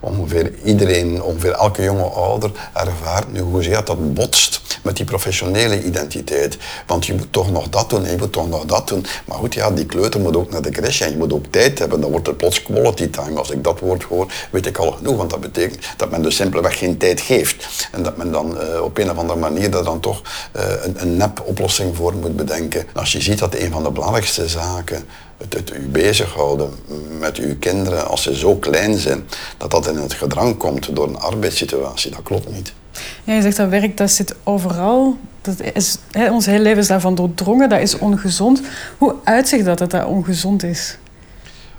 ongeveer 0.00 0.52
iedereen, 0.64 1.22
ongeveer 1.22 1.52
elke 1.52 1.82
jonge 1.82 2.02
ouder 2.02 2.50
ervaart 2.72 3.32
nu 3.32 3.40
hoezeer 3.40 3.84
dat 3.84 4.14
botst 4.14 4.60
met 4.82 4.96
die 4.96 5.04
professionele 5.04 5.84
identiteit. 5.84 6.58
Want 6.86 7.06
je 7.06 7.14
moet 7.14 7.32
toch 7.32 7.50
nog 7.50 7.68
dat 7.68 7.90
doen 7.90 8.04
en 8.04 8.10
je 8.10 8.16
moet 8.18 8.32
toch 8.32 8.48
nog 8.48 8.64
dat 8.64 8.88
doen. 8.88 9.06
Maar 9.24 9.38
goed, 9.38 9.54
ja, 9.54 9.70
die 9.70 9.86
kleuter 9.86 10.20
moet 10.20 10.36
ook 10.36 10.50
naar 10.50 10.62
de 10.62 10.70
crash 10.70 11.00
en 11.00 11.10
je 11.10 11.16
moet 11.16 11.32
ook 11.32 11.44
tijd 11.50 11.78
hebben. 11.78 12.00
Dan 12.00 12.10
wordt 12.10 12.28
er 12.28 12.34
plots 12.34 12.62
quality 12.62 13.10
time. 13.10 13.38
Als 13.38 13.50
ik 13.50 13.64
dat 13.64 13.80
woord 13.80 14.02
hoor, 14.02 14.32
weet 14.50 14.66
ik 14.66 14.78
al 14.78 14.92
genoeg. 14.92 15.16
Want 15.16 15.30
dat 15.30 15.40
betekent 15.40 15.78
dat 15.96 16.10
men 16.10 16.22
dus 16.22 16.36
simpelweg 16.36 16.78
geen 16.78 16.96
tijd 16.96 17.20
geeft. 17.20 17.88
En 17.92 18.02
dat 18.02 18.16
men 18.16 18.32
dan 18.32 18.56
uh, 18.56 18.82
op 18.82 18.98
een 18.98 19.10
of 19.10 19.16
andere 19.16 19.38
manier 19.38 19.70
daar 19.70 19.84
dan 19.84 20.00
toch 20.00 20.22
uh, 20.56 20.62
een, 20.82 21.02
een 21.02 21.16
nep 21.16 21.42
oplossing 21.44 21.96
voor 21.96 22.14
moet 22.14 22.36
bedenken. 22.36 22.86
Als 22.94 23.12
je 23.12 23.20
ziet 23.20 23.38
dat 23.38 23.54
een 23.54 23.72
van 23.72 23.82
de 23.82 23.90
belangrijkste 23.90 24.48
zaken 24.48 25.04
het, 25.40 25.54
het 25.54 25.74
u 25.74 25.88
bezighouden 25.88 26.70
met 27.18 27.36
uw 27.36 27.58
kinderen 27.58 28.08
als 28.08 28.22
ze 28.22 28.36
zo 28.36 28.56
klein 28.56 28.98
zijn, 28.98 29.28
dat 29.56 29.70
dat 29.70 29.88
in 29.88 29.96
het 29.96 30.12
gedrang 30.12 30.56
komt 30.56 30.96
door 30.96 31.08
een 31.08 31.18
arbeidssituatie, 31.18 32.10
dat 32.10 32.22
klopt 32.22 32.52
niet. 32.52 32.72
Ja, 33.24 33.34
je 33.34 33.42
zegt 33.42 33.56
dat 33.56 33.68
werk 33.68 33.96
dat 33.96 34.10
zit 34.10 34.34
overal. 34.44 35.18
Dat 35.40 35.54
is, 35.74 35.98
hè, 36.10 36.30
ons 36.30 36.46
hele 36.46 36.62
leven 36.62 36.78
is 36.78 36.86
daarvan 36.86 37.14
doordrongen, 37.14 37.68
dat 37.68 37.80
is 37.80 37.98
ongezond. 37.98 38.60
Hoe 38.98 39.14
uitzicht 39.24 39.64
dat 39.64 39.78
dat 39.78 39.90
dat 39.90 40.06
ongezond 40.06 40.62
is? 40.62 40.98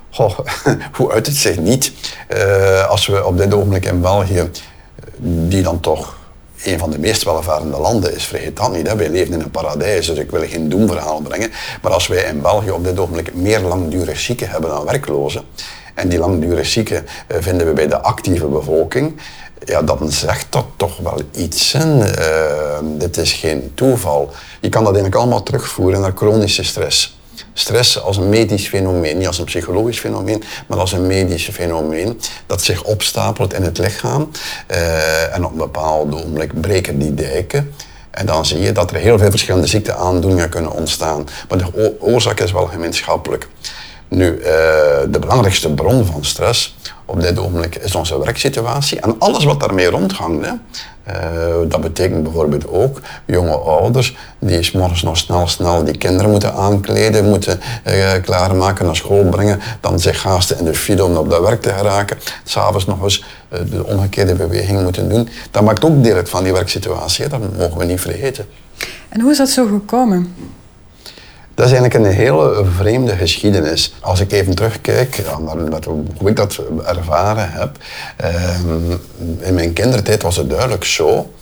Goh, 0.09 0.39
hoe 0.97 1.11
uit 1.11 1.25
het 1.25 1.35
zich 1.35 1.59
niet? 1.59 1.91
Uh, 2.29 2.89
als 2.89 3.07
we 3.07 3.25
op 3.25 3.37
dit 3.37 3.53
ogenblik 3.53 3.85
in 3.85 4.01
België, 4.01 4.49
die 5.17 5.61
dan 5.61 5.79
toch 5.79 6.17
een 6.63 6.79
van 6.79 6.89
de 6.89 6.99
meest 6.99 7.23
welvarende 7.23 7.77
landen 7.77 8.15
is, 8.15 8.23
vergeet 8.23 8.57
dat 8.57 8.71
niet. 8.71 8.93
Wij 8.93 9.09
leven 9.09 9.33
in 9.33 9.41
een 9.41 9.51
paradijs, 9.51 10.05
dus 10.05 10.17
ik 10.17 10.31
wil 10.31 10.47
geen 10.47 10.69
doemverhaal 10.69 11.21
brengen. 11.21 11.51
Maar 11.81 11.91
als 11.91 12.07
wij 12.07 12.23
in 12.23 12.41
België 12.41 12.71
op 12.71 12.83
dit 12.83 12.99
ogenblik 12.99 13.33
meer 13.33 13.59
langdurig 13.59 14.19
zieken 14.19 14.49
hebben 14.49 14.69
dan 14.69 14.85
werklozen, 14.85 15.43
en 15.93 16.09
die 16.09 16.19
langdurig 16.19 16.65
zieken 16.65 17.05
uh, 17.27 17.37
vinden 17.39 17.67
we 17.67 17.73
bij 17.73 17.87
de 17.87 18.01
actieve 18.01 18.45
bevolking, 18.45 19.19
ja, 19.65 19.81
dan 19.81 20.11
zegt 20.11 20.45
dat 20.49 20.65
toch 20.75 20.97
wel 20.97 21.21
iets. 21.31 21.73
Uh, 21.73 21.83
dit 22.83 23.17
is 23.17 23.31
geen 23.31 23.71
toeval. 23.75 24.31
Je 24.61 24.69
kan 24.69 24.83
dat 24.83 24.93
eigenlijk 24.93 25.21
allemaal 25.21 25.43
terugvoeren 25.43 26.01
naar 26.01 26.11
chronische 26.15 26.63
stress. 26.63 27.19
Stress 27.53 28.01
als 28.01 28.17
een 28.17 28.29
medisch 28.29 28.67
fenomeen, 28.67 29.17
niet 29.17 29.27
als 29.27 29.39
een 29.39 29.45
psychologisch 29.45 29.99
fenomeen, 29.99 30.43
maar 30.67 30.79
als 30.79 30.91
een 30.91 31.07
medisch 31.07 31.49
fenomeen 31.49 32.19
dat 32.45 32.61
zich 32.61 32.83
opstapelt 32.83 33.53
in 33.53 33.63
het 33.63 33.77
lichaam. 33.77 34.31
Uh, 34.71 35.35
en 35.35 35.45
op 35.45 35.51
een 35.51 35.57
bepaald 35.57 36.13
ogenblik 36.13 36.61
breken 36.61 36.99
die 36.99 37.13
dijken. 37.13 37.73
En 38.11 38.25
dan 38.25 38.45
zie 38.45 38.59
je 38.59 38.71
dat 38.71 38.91
er 38.91 38.97
heel 38.97 39.17
veel 39.17 39.29
verschillende 39.29 39.67
ziekteaandoeningen 39.67 40.49
kunnen 40.49 40.71
ontstaan. 40.71 41.27
Maar 41.49 41.57
de 41.57 41.95
oorzaak 41.99 42.39
is 42.39 42.51
wel 42.51 42.65
gemeenschappelijk. 42.65 43.47
Nu, 44.07 44.37
uh, 44.37 44.43
de 45.09 45.17
belangrijkste 45.19 45.69
bron 45.69 46.05
van 46.05 46.25
stress 46.25 46.75
op 47.05 47.21
dit 47.21 47.39
ogenblik 47.39 47.75
is 47.75 47.95
onze 47.95 48.19
werksituatie 48.19 48.99
en 48.99 49.15
alles 49.19 49.43
wat 49.43 49.59
daarmee 49.59 49.89
rondhangt. 49.89 50.47
Uh, 51.11 51.69
dat 51.69 51.81
betekent 51.81 52.23
bijvoorbeeld 52.23 52.67
ook 52.67 53.01
jonge 53.25 53.55
ouders 53.55 54.17
die 54.39 54.63
s 54.63 54.71
morgens 54.71 55.01
nog 55.01 55.17
snel, 55.17 55.47
snel 55.47 55.83
die 55.83 55.97
kinderen 55.97 56.31
moeten 56.31 56.53
aankleden, 56.53 57.29
moeten 57.29 57.59
uh, 57.87 58.11
klaarmaken, 58.21 58.85
naar 58.85 58.95
school 58.95 59.23
brengen, 59.23 59.59
dan 59.81 59.99
zich 59.99 60.23
haasten 60.23 60.57
in 60.57 60.65
de 60.65 60.73
file 60.73 61.05
om 61.05 61.15
op 61.15 61.29
dat 61.29 61.41
werk 61.41 61.61
te 61.61 61.69
geraken, 61.69 62.17
s'avonds 62.43 62.85
nog 62.85 63.03
eens 63.03 63.25
uh, 63.53 63.59
de 63.71 63.85
omgekeerde 63.85 64.35
beweging 64.35 64.81
moeten 64.81 65.09
doen. 65.09 65.29
Dat 65.51 65.63
maakt 65.63 65.83
ook 65.83 66.03
deel 66.03 66.15
uit 66.15 66.29
van 66.29 66.43
die 66.43 66.53
werksituatie, 66.53 67.27
dat 67.27 67.39
mogen 67.57 67.77
we 67.77 67.85
niet 67.85 68.01
vergeten. 68.01 68.45
En 69.09 69.21
hoe 69.21 69.31
is 69.31 69.37
dat 69.37 69.49
zo 69.49 69.65
gekomen? 69.65 70.33
Dat 71.61 71.69
is 71.69 71.75
eigenlijk 71.77 72.05
een 72.05 72.17
hele 72.17 72.65
vreemde 72.75 73.15
geschiedenis. 73.15 73.93
Als 73.99 74.19
ik 74.19 74.31
even 74.31 74.55
terugkijk 74.55 75.23
naar 75.45 75.79
hoe 76.17 76.29
ik 76.29 76.35
dat 76.35 76.61
ervaren 76.85 77.51
heb. 77.51 77.77
Ehm, 78.17 78.91
in 79.39 79.53
mijn 79.53 79.73
kindertijd 79.73 80.21
was 80.21 80.35
het 80.35 80.49
duidelijk 80.49 80.83
zo 80.83 81.33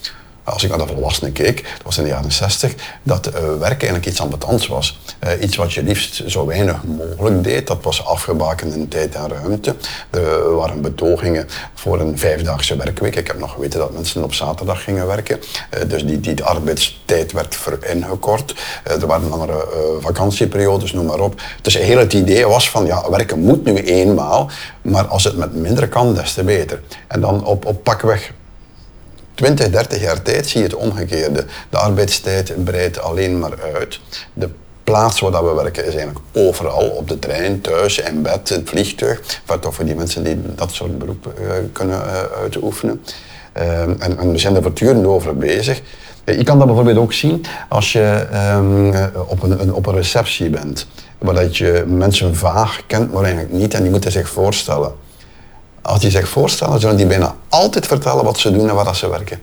als 0.50 0.64
ik 0.64 0.70
naar 0.70 0.88
de 0.88 0.94
volwassenen 0.94 1.32
keek, 1.32 1.64
dat 1.64 1.84
was 1.84 1.98
in 1.98 2.04
de 2.04 2.10
jaren 2.10 2.32
60, 2.32 2.74
dat 3.04 3.28
uh, 3.28 3.34
werken 3.34 3.68
eigenlijk 3.68 4.06
iets 4.06 4.22
ambetants 4.22 4.68
was. 4.68 5.00
Uh, 5.24 5.42
iets 5.42 5.56
wat 5.56 5.74
je 5.74 5.84
liefst 5.84 6.24
zo 6.28 6.46
weinig 6.46 6.84
mogelijk 6.84 7.44
deed. 7.44 7.68
Dat 7.68 7.78
was 7.82 8.06
afgebakend 8.06 8.76
in 8.76 8.88
tijd 8.88 9.16
en 9.16 9.30
ruimte. 9.30 9.76
Er 10.10 10.56
waren 10.56 10.82
betogingen 10.82 11.48
voor 11.74 12.00
een 12.00 12.18
vijfdaagse 12.18 12.76
werkweek. 12.76 13.16
Ik 13.16 13.28
heb 13.28 13.40
nog 13.40 13.54
geweten 13.54 13.80
dat 13.80 13.94
mensen 13.94 14.24
op 14.24 14.34
zaterdag 14.34 14.84
gingen 14.84 15.08
werken. 15.08 15.40
Dus 15.88 16.06
die, 16.06 16.20
die 16.20 16.44
arbeidstijd 16.44 17.32
werd 17.32 17.58
ingekort. 17.94 18.56
er 18.84 19.08
waren 19.08 19.30
langere 19.30 19.68
vakantieperiodes, 20.00 20.94
noem 20.94 21.06
maar 21.06 21.20
op. 21.20 21.42
Dus 21.62 21.78
heel 21.78 21.98
het 21.98 22.14
idee 22.14 22.48
was 22.48 22.70
van, 22.70 22.86
ja, 22.86 23.10
werken 23.10 23.40
moet 23.40 23.64
nu 23.64 23.76
eenmaal, 23.76 24.50
maar 24.82 25.08
als 25.08 25.24
het 25.24 25.38
met 25.38 25.54
minder 25.54 25.88
kan, 25.88 26.14
des 26.14 26.34
te 26.34 26.44
beter. 26.44 26.82
En 27.08 27.22
dan 27.22 27.46
op, 27.46 27.66
op 27.66 27.84
pakweg 27.84 28.32
20, 29.40 29.70
30 29.70 30.02
jaar 30.02 30.22
tijd 30.22 30.48
zie 30.48 30.60
je 30.60 30.66
het 30.66 30.76
omgekeerde. 30.76 31.46
De 31.70 31.78
arbeidstijd 31.78 32.64
breidt 32.64 33.02
alleen 33.02 33.40
maar 33.40 33.54
uit. 33.74 34.00
De 34.34 34.50
plaats 34.84 35.20
waar 35.20 35.46
we 35.46 35.54
werken 35.54 35.86
is 35.86 35.96
eigenlijk 35.96 36.26
overal. 36.34 36.90
Op 36.90 37.08
de 37.08 37.20
trein, 37.20 37.62
thuis, 37.62 38.00
in 38.00 38.22
bed, 38.22 38.50
het 38.50 38.70
vliegtuig. 38.70 39.42
Wat 39.46 39.62
toch 39.62 39.76
voor 39.76 39.86
die 39.86 39.96
mensen 39.96 40.24
die 40.24 40.42
dat 40.56 40.72
soort 40.72 40.98
beroep 40.98 41.34
uh, 41.42 41.52
kunnen 41.72 41.98
uh, 41.98 42.40
uitoefenen. 42.42 43.02
Uh, 43.58 43.82
en, 43.82 44.18
en, 44.18 44.32
we 44.32 44.38
zijn 44.38 44.56
er 44.56 44.62
voortdurend 44.62 45.06
over 45.06 45.38
bezig. 45.38 45.82
Je 46.26 46.44
kan 46.44 46.58
dat 46.58 46.68
bijvoorbeeld 46.68 46.98
ook 46.98 47.14
zien 47.14 47.46
als 47.70 47.92
je 47.92 48.28
um, 48.56 48.94
op, 49.28 49.44
een, 49.44 49.62
een, 49.62 49.74
op 49.74 49.86
een 49.86 49.96
receptie 49.96 50.50
bent. 50.50 50.88
Waar 51.18 51.34
dat 51.34 51.58
je 51.58 51.84
mensen 51.88 52.36
vaag 52.36 52.82
kent, 52.88 53.14
maar 53.14 53.24
eigenlijk 53.24 53.54
niet. 53.54 53.74
En 53.74 53.82
die 53.82 53.92
moeten 53.92 54.12
zich 54.12 54.30
voorstellen. 54.30 54.94
Als 55.90 56.00
die 56.00 56.10
zich 56.10 56.28
voorstellen, 56.28 56.80
zullen 56.80 56.96
die 56.96 57.06
bijna 57.06 57.36
altijd 57.48 57.88
vertellen 57.88 58.24
wat 58.24 58.38
ze 58.38 58.52
doen 58.52 58.70
en 58.70 58.76
waar 58.76 58.96
ze 58.96 59.10
werken. 59.10 59.42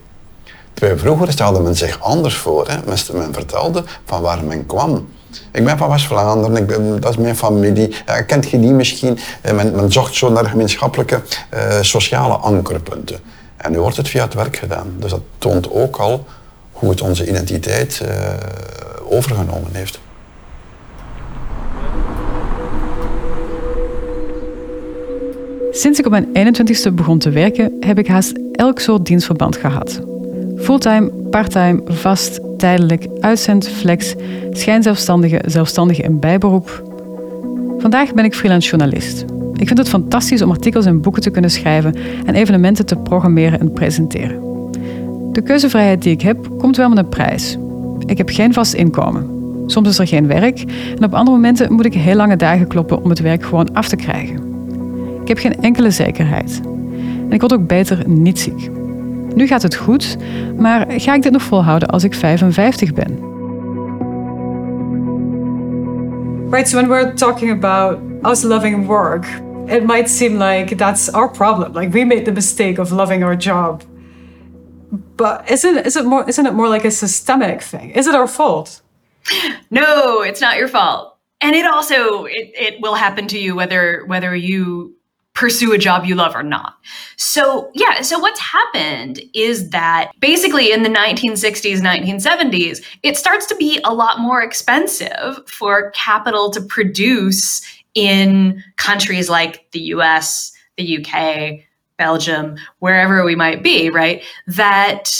Terwijl 0.75 0.99
vroeger 0.99 1.33
stelde 1.33 1.61
men 1.61 1.77
zich 1.77 2.01
anders 2.01 2.37
voor. 2.37 2.69
Hè. 2.69 2.77
Men 3.13 3.35
vertelde 3.35 3.85
van 4.05 4.23
waar 4.23 4.45
men 4.45 4.67
kwam. 4.67 5.09
Ik 5.53 5.65
ben 5.65 5.79
van 5.79 5.89
West-Vlaanderen, 5.89 7.01
dat 7.01 7.11
is 7.11 7.17
mijn 7.17 7.37
familie. 7.37 7.95
Ja, 8.07 8.23
kent 8.23 8.51
je 8.51 8.61
die 8.61 8.73
misschien? 8.73 9.19
Eh, 9.41 9.53
men, 9.53 9.93
zocht 9.93 10.15
zo 10.15 10.31
naar 10.31 10.45
gemeenschappelijke 10.45 11.23
uh, 11.55 11.61
sociale 11.81 12.35
ankerpunten. 12.35 13.19
En 13.57 13.73
nu 13.73 13.79
wordt 13.79 13.97
het 13.97 14.09
via 14.09 14.25
het 14.25 14.35
werk 14.35 14.57
gedaan. 14.57 14.95
Dus 14.99 15.11
dat 15.11 15.23
toont 15.39 15.71
ook 15.71 15.97
al 15.97 16.25
hoe 16.73 16.91
het 16.91 17.01
onze 17.01 17.29
identiteit 17.29 18.01
uh, 18.03 18.09
overgenomen 19.09 19.71
heeft. 19.73 19.99
Sinds 25.77 25.99
ik 25.99 26.07
op 26.07 26.11
mijn 26.11 26.55
21ste 26.55 26.95
begon 26.95 27.19
te 27.19 27.31
werken, 27.31 27.73
heb 27.81 27.99
ik 27.99 28.07
haast 28.07 28.39
elk 28.53 28.79
soort 28.79 29.07
dienstverband 29.07 29.57
gehad. 29.57 30.01
Fulltime, 30.57 31.11
parttime, 31.31 31.83
vast, 31.85 32.41
tijdelijk, 32.59 33.07
uitzend, 33.21 33.69
flex, 33.69 34.15
schijnzelfstandige, 34.51 35.43
zelfstandige 35.47 36.03
en 36.03 36.21
bijberoep. 36.21 36.83
Vandaag 37.79 38.15
ben 38.15 38.25
ik 38.25 38.35
freelance 38.35 38.69
journalist. 38.69 39.25
Ik 39.53 39.67
vind 39.67 39.79
het 39.79 39.89
fantastisch 39.89 40.43
om 40.43 40.51
artikels 40.51 40.87
en 40.87 41.01
boeken 41.01 41.23
te 41.23 41.31
kunnen 41.31 41.51
schrijven 41.51 41.95
en 42.27 42.35
evenementen 42.35 42.87
te 42.87 42.97
programmeren 42.97 43.61
en 43.61 43.73
presenteren. 43.73 44.41
De 45.33 45.43
keuzevrijheid 45.43 46.03
die 46.03 46.13
ik 46.13 46.23
heb, 46.23 46.49
komt 46.59 46.77
wel 46.77 46.89
met 46.89 46.99
een 46.99 47.09
prijs. 47.09 47.59
Ik 48.07 48.19
heb 48.19 48.29
geen 48.29 48.53
vast 48.53 48.73
inkomen. 48.73 49.27
Soms 49.67 49.89
is 49.89 49.99
er 49.99 50.07
geen 50.07 50.27
werk 50.27 50.65
en 50.99 51.05
op 51.05 51.15
andere 51.15 51.37
momenten 51.37 51.73
moet 51.73 51.85
ik 51.85 51.95
heel 51.95 52.17
lange 52.17 52.37
dagen 52.37 52.67
kloppen 52.67 53.03
om 53.03 53.11
het 53.11 53.21
werk 53.21 53.45
gewoon 53.45 53.73
af 53.73 53.89
te 53.89 53.97
krijgen. 53.97 54.46
Ik 55.27 55.33
heb 55.33 55.53
geen 55.53 55.63
enkele 55.63 55.91
zekerheid. 55.91 56.61
En 56.65 57.33
ik 57.33 57.41
word 57.41 57.53
ook 57.53 57.67
beter 57.67 58.09
niet 58.09 58.39
ziek. 58.39 58.71
Nu 59.35 59.47
gaat 59.47 59.63
het 59.63 59.75
goed, 59.75 60.17
maar 60.57 60.87
ga 60.89 61.15
ik 61.15 61.23
dit 61.23 61.33
nog 61.33 61.43
volhouden 61.43 61.89
als 61.89 62.05
ik 62.05 62.15
55 62.15 62.93
ben? 62.93 63.19
Right, 66.51 66.69
so 66.69 66.77
when 66.77 66.89
we're 66.89 67.15
talking 67.15 67.51
about 67.51 67.99
us 68.23 68.43
loving 68.43 68.87
work, 68.87 69.27
it 69.67 69.87
might 69.87 70.11
seem 70.11 70.43
like 70.43 70.75
that's 70.75 71.13
our 71.13 71.31
problem. 71.31 71.73
Like 71.75 71.91
we 71.91 72.05
made 72.05 72.23
the 72.23 72.33
mistake 72.33 72.81
of 72.81 72.91
loving 72.91 73.25
our 73.25 73.37
job. 73.37 73.83
But 75.17 75.51
isn't, 75.51 75.87
is 75.87 75.97
it 75.97 76.05
more, 76.05 76.29
isn't 76.29 76.47
it 76.47 76.53
more 76.53 76.69
like 76.69 76.87
a 76.87 76.91
systemic 76.91 77.63
thing? 77.63 77.91
Is 77.95 78.07
it 78.07 78.15
our 78.15 78.29
fault? 78.29 78.83
No, 79.71 80.23
it's 80.23 80.41
not 80.41 80.57
your 80.57 80.69
fault. 80.69 81.17
And 81.41 81.55
it 81.55 81.67
also 81.67 82.25
it, 82.25 82.53
it 82.55 82.75
will 82.81 82.95
happen 82.95 83.27
to 83.27 83.39
you 83.39 83.57
whether 83.57 84.05
whether 84.07 84.35
you 84.35 84.96
pursue 85.37 85.73
a 85.73 85.79
job 85.79 86.07
you 86.07 86.15
love 86.15 86.35
or 86.35 86.43
not. 86.43 86.79
So, 87.17 87.71
yeah, 87.75 88.01
so 88.01 88.19
what's 88.19 88.41
happened 88.41 89.21
is 89.35 89.69
that 89.69 90.11
basically 90.19 90.73
in 90.73 90.83
the 90.83 90.89
1960s, 90.89 91.81
1970s, 91.81 92.83
it 93.03 93.19
starts 93.19 93.47
to 93.47 93.57
be 93.57 93.79
a 93.85 93.95
lot 93.95 94.19
more 94.19 94.43
expensive 94.43 95.47
for 95.47 95.91
capital 95.91 96.51
to 96.51 96.61
produce 96.63 97.63
in 97.95 98.65
countries 98.77 99.29
like 99.29 99.71
the 99.73 99.81
US, 99.81 100.53
the 100.79 100.99
UK, 101.05 101.61
Belgium, 101.99 102.57
wherever 102.79 103.23
we 103.23 103.37
might 103.37 103.63
be, 103.63 103.91
right? 103.91 104.23
That 104.47 105.15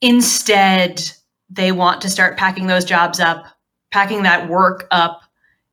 instead 0.00 1.02
they 1.50 1.70
want 1.70 2.00
to 2.00 2.10
start 2.10 2.38
packing 2.38 2.66
those 2.66 2.84
jobs 2.84 3.20
up, 3.20 3.44
packing 3.90 4.22
that 4.22 4.48
work 4.48 4.88
up, 4.90 5.22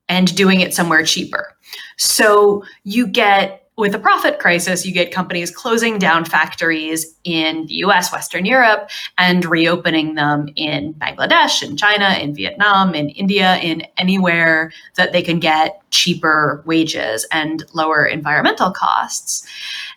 and 0.09 0.35
doing 0.35 0.59
it 0.59 0.73
somewhere 0.73 1.03
cheaper. 1.03 1.55
So 1.97 2.63
you 2.83 3.07
get 3.07 3.69
with 3.79 3.95
a 3.95 3.99
profit 3.99 4.39
crisis, 4.39 4.85
you 4.85 4.91
get 4.91 5.09
companies 5.09 5.49
closing 5.49 5.97
down 5.97 6.25
factories 6.25 7.15
in 7.23 7.65
the 7.67 7.75
US, 7.75 8.11
Western 8.11 8.45
Europe, 8.45 8.89
and 9.17 9.45
reopening 9.45 10.15
them 10.15 10.49
in 10.57 10.93
Bangladesh, 10.95 11.63
in 11.63 11.77
China, 11.77 12.09
in 12.19 12.35
Vietnam, 12.35 12.93
in 12.93 13.07
India, 13.11 13.55
in 13.59 13.83
anywhere 13.97 14.73
that 14.97 15.13
they 15.13 15.21
can 15.21 15.39
get 15.39 15.81
cheaper 15.91 16.61
wages 16.65 17.25
and 17.31 17.63
lower 17.73 18.05
environmental 18.05 18.69
costs. 18.69 19.47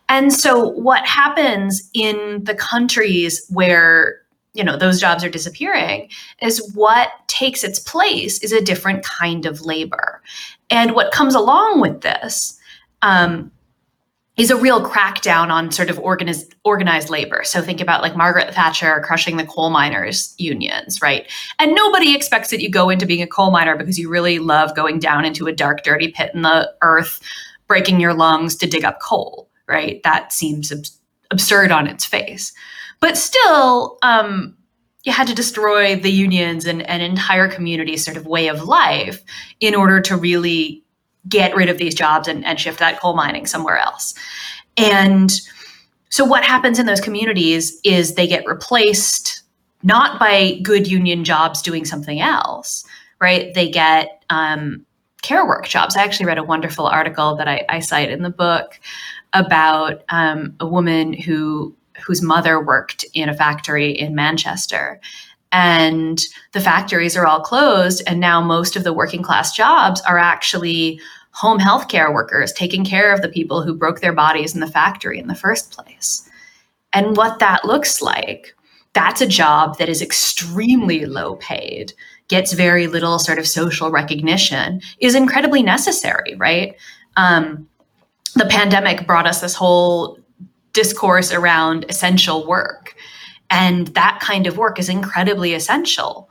And 0.09 0.33
so, 0.33 0.69
what 0.69 1.05
happens 1.05 1.91
in 1.93 2.45
the 2.45 2.55
countries 2.55 3.45
where 3.51 4.21
you 4.55 4.63
know 4.63 4.77
those 4.77 5.01
jobs 5.01 5.25
are 5.25 5.31
disappearing 5.31 6.09
is 6.41 6.73
what 6.75 7.09
takes 7.27 7.65
its 7.65 7.79
place 7.79 8.39
is 8.43 8.53
a 8.53 8.61
different 8.61 9.03
kind 9.03 9.47
of 9.47 9.63
labor 9.63 10.23
and 10.73 10.95
what 10.95 11.13
comes 11.13 11.35
along 11.35 11.81
with 11.81 12.01
this 12.01 12.59
um, 13.03 13.53
is 14.39 14.51
a 14.51 14.57
real 14.57 14.81
crackdown 14.81 15.51
on 15.51 15.71
sort 15.71 15.91
of 15.91 15.99
organized 15.99 16.55
organized 16.65 17.11
labor. 17.11 17.43
So 17.45 17.61
think 17.61 17.83
about 17.83 18.01
like 18.01 18.17
Margaret 18.17 18.55
Thatcher 18.55 19.01
crushing 19.05 19.37
the 19.37 19.45
coal 19.45 19.69
miners 19.69 20.35
unions, 20.39 21.03
right? 21.03 21.31
And 21.59 21.75
nobody 21.75 22.17
expects 22.17 22.49
that 22.51 22.63
you 22.63 22.71
go 22.71 22.89
into 22.89 23.05
being 23.05 23.21
a 23.21 23.27
coal 23.27 23.51
miner 23.51 23.77
because 23.77 23.99
you 23.99 24.09
really 24.09 24.39
love 24.39 24.75
going 24.75 24.99
down 24.99 25.27
into 25.27 25.47
a 25.47 25.53
dark, 25.53 25.83
dirty 25.85 26.09
pit 26.09 26.31
in 26.35 26.41
the 26.41 26.73
earth, 26.81 27.21
breaking 27.67 28.01
your 28.01 28.15
lungs 28.15 28.57
to 28.57 28.67
dig 28.67 28.85
up 28.85 28.99
coal, 29.01 29.51
right? 29.69 30.03
That 30.05 30.33
seems 30.33 30.73
ab- 30.73 30.87
absurd 31.31 31.71
on 31.71 31.87
its 31.87 32.07
face. 32.07 32.55
But 33.01 33.19
still, 33.19 33.99
um, 34.01 34.57
you 35.05 35.13
had 35.13 35.27
to 35.27 35.35
destroy 35.35 35.97
the 35.97 36.11
unions 36.11 36.65
and 36.65 36.83
an 36.89 37.01
entire 37.01 37.49
community 37.49 37.97
sort 37.97 38.17
of 38.17 38.27
way 38.27 38.49
of 38.49 38.63
life 38.63 39.23
in 39.61 39.75
order 39.75 40.01
to 40.01 40.17
really 40.17 40.83
get 41.29 41.55
rid 41.55 41.69
of 41.69 41.79
these 41.79 41.95
jobs 41.95 42.29
and, 42.29 42.45
and 42.45 42.59
shift 42.59 42.79
that 42.79 43.01
coal 43.01 43.15
mining 43.15 43.47
somewhere 43.47 43.79
else. 43.79 44.15
And 44.77 45.33
so 46.09 46.25
what 46.25 46.45
happens 46.45 46.79
in 46.79 46.87
those 46.87 47.01
communities 47.01 47.81
is 47.85 48.15
they 48.15 48.27
get 48.27 48.47
replaced 48.47 49.43
not 49.83 50.21
by 50.21 50.61
good 50.63 50.87
union 50.87 51.25
jobs 51.25 51.63
doing 51.63 51.85
something 51.85 52.21
else, 52.21 52.85
right? 53.21 53.53
They 53.55 53.69
get 53.69 54.23
um, 54.31 54.85
care 55.23 55.47
work 55.47 55.67
jobs. 55.67 55.97
I 55.97 56.03
actually 56.05 56.27
read 56.27 56.39
a 56.39 56.45
wonderful 56.45 56.87
article 56.87 57.37
that 57.37 57.49
I, 57.49 57.65
I 57.69 57.81
cite 57.81 58.11
in 58.11 58.23
the 58.23 58.31
book 58.31 58.79
about 59.33 60.03
um, 60.11 60.55
a 60.61 60.67
woman 60.67 61.13
who 61.13 61.75
whose 62.03 62.23
mother 62.23 62.61
worked 62.61 63.05
in 63.15 63.29
a 63.29 63.35
factory 63.35 63.91
in 63.91 64.15
Manchester. 64.15 65.01
And 65.53 66.21
the 66.53 66.61
factories 66.61 67.17
are 67.17 67.27
all 67.27 67.41
closed 67.41 68.03
and 68.07 68.21
now 68.21 68.41
most 68.41 68.75
of 68.75 68.85
the 68.85 68.93
working 68.93 69.23
class 69.23 69.55
jobs 69.55 70.01
are 70.03 70.19
actually 70.19 71.01
home 71.33 71.59
health 71.59 71.89
care 71.89 72.13
workers 72.13 72.53
taking 72.53 72.85
care 72.85 73.13
of 73.13 73.23
the 73.23 73.29
people 73.29 73.63
who 73.63 73.75
broke 73.75 74.01
their 74.01 74.13
bodies 74.13 74.55
in 74.55 74.61
the 74.61 74.67
factory 74.67 75.19
in 75.19 75.29
the 75.29 75.35
first 75.35 75.73
place. 75.73 76.29
And 76.93 77.17
what 77.17 77.39
that 77.39 77.65
looks 77.65 78.03
like 78.03 78.55
that's 78.95 79.23
a 79.23 79.27
job 79.27 79.79
that 79.79 79.89
is 79.89 80.03
extremely 80.03 81.07
low 81.07 81.37
paid 81.37 81.93
gets 82.29 82.53
very 82.53 82.87
little 82.87 83.19
sort 83.19 83.39
of 83.39 83.49
social 83.49 83.91
recognition 83.91 84.81
is 85.01 85.15
incredibly 85.15 85.63
necessary 85.63 86.35
right? 86.37 86.77
Um, 87.17 87.69
the 88.35 88.47
pandemic 88.47 89.07
brought 89.07 89.27
us 89.27 89.41
this 89.41 89.55
whole 89.55 90.19
discourse 90.73 91.33
around 91.33 91.87
essential 91.89 92.47
work 92.47 92.95
and 93.53 93.89
that 93.89 94.19
kind 94.21 94.47
of 94.47 94.57
work 94.57 94.79
is 94.79 94.89
incredibly 94.89 95.53
essential. 95.53 96.29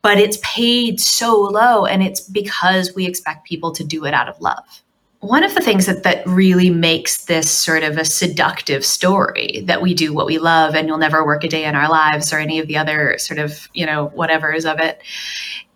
But 0.00 0.18
it's 0.18 0.38
paid 0.42 1.00
so 1.00 1.40
low, 1.40 1.86
and 1.86 2.02
it's 2.02 2.20
because 2.20 2.94
we 2.94 3.06
expect 3.06 3.46
people 3.46 3.72
to 3.72 3.84
do 3.84 4.04
it 4.04 4.14
out 4.14 4.28
of 4.28 4.40
love. 4.40 4.82
One 5.20 5.44
of 5.44 5.54
the 5.54 5.60
things 5.60 5.86
that, 5.86 6.02
that 6.02 6.26
really 6.26 6.70
makes 6.70 7.26
this 7.26 7.48
sort 7.48 7.84
of 7.84 7.98
a 7.98 8.04
seductive 8.04 8.84
story 8.84 9.62
that 9.66 9.80
we 9.80 9.94
do 9.94 10.12
what 10.12 10.26
we 10.26 10.38
love 10.38 10.74
and 10.74 10.88
you'll 10.88 10.98
never 10.98 11.24
work 11.24 11.44
a 11.44 11.48
day 11.48 11.64
in 11.64 11.76
our 11.76 11.88
lives 11.88 12.32
or 12.32 12.38
any 12.38 12.58
of 12.58 12.66
the 12.66 12.76
other 12.76 13.16
sort 13.18 13.38
of, 13.38 13.68
you 13.72 13.86
know, 13.86 14.12
whatevers 14.16 14.68
of 14.68 14.80
it 14.80 15.00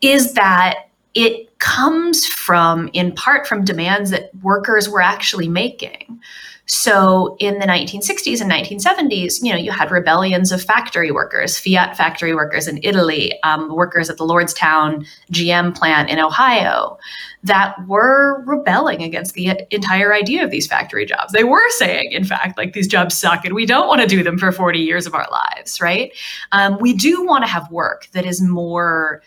is 0.00 0.32
that 0.32 0.88
it 1.14 1.56
comes 1.60 2.26
from, 2.26 2.90
in 2.92 3.12
part, 3.12 3.46
from 3.46 3.64
demands 3.64 4.10
that 4.10 4.34
workers 4.42 4.88
were 4.88 5.00
actually 5.00 5.46
making. 5.46 6.20
So 6.66 7.37
in 7.38 7.61
the 7.61 7.66
1960s 7.66 8.40
and 8.40 8.50
1970s, 8.50 9.40
you 9.40 9.52
know, 9.52 9.58
you 9.58 9.70
had 9.70 9.92
rebellions 9.92 10.50
of 10.50 10.61
factory 10.61 11.12
workers, 11.12 11.58
Fiat 11.58 11.96
factory 11.96 12.35
workers 12.35 12.66
in 12.66 12.80
Italy, 12.82 13.40
um, 13.44 13.74
workers 13.74 14.11
at 14.11 14.16
the 14.16 14.24
Lordstown 14.24 15.07
GM 15.31 15.76
plant 15.76 16.11
in 16.11 16.18
Ohio, 16.18 16.98
that 17.44 17.76
were 17.87 18.42
rebelling 18.46 19.02
against 19.02 19.35
the 19.35 19.61
entire 19.70 20.12
idea 20.12 20.42
of 20.42 20.50
these 20.50 20.66
factory 20.66 21.07
jobs. 21.07 21.33
They 21.33 21.44
were 21.44 21.70
saying, 21.70 22.11
in 22.11 22.24
fact, 22.24 22.59
like 22.59 22.72
these 22.72 22.88
jobs 22.88 23.16
suck 23.16 23.44
and 23.44 23.55
we 23.55 23.64
don't 23.64 23.87
want 23.87 24.00
to 24.00 24.09
do 24.09 24.24
them 24.24 24.37
for 24.37 24.50
40 24.50 24.81
years 24.81 25.07
of 25.07 25.14
our 25.14 25.29
lives, 25.31 25.81
right? 25.81 26.12
Um, 26.50 26.79
we 26.81 26.94
do 26.94 27.24
want 27.24 27.44
to 27.44 27.50
have 27.50 27.70
work 27.70 28.09
that 28.12 28.26
is 28.26 28.42
more 28.42 29.22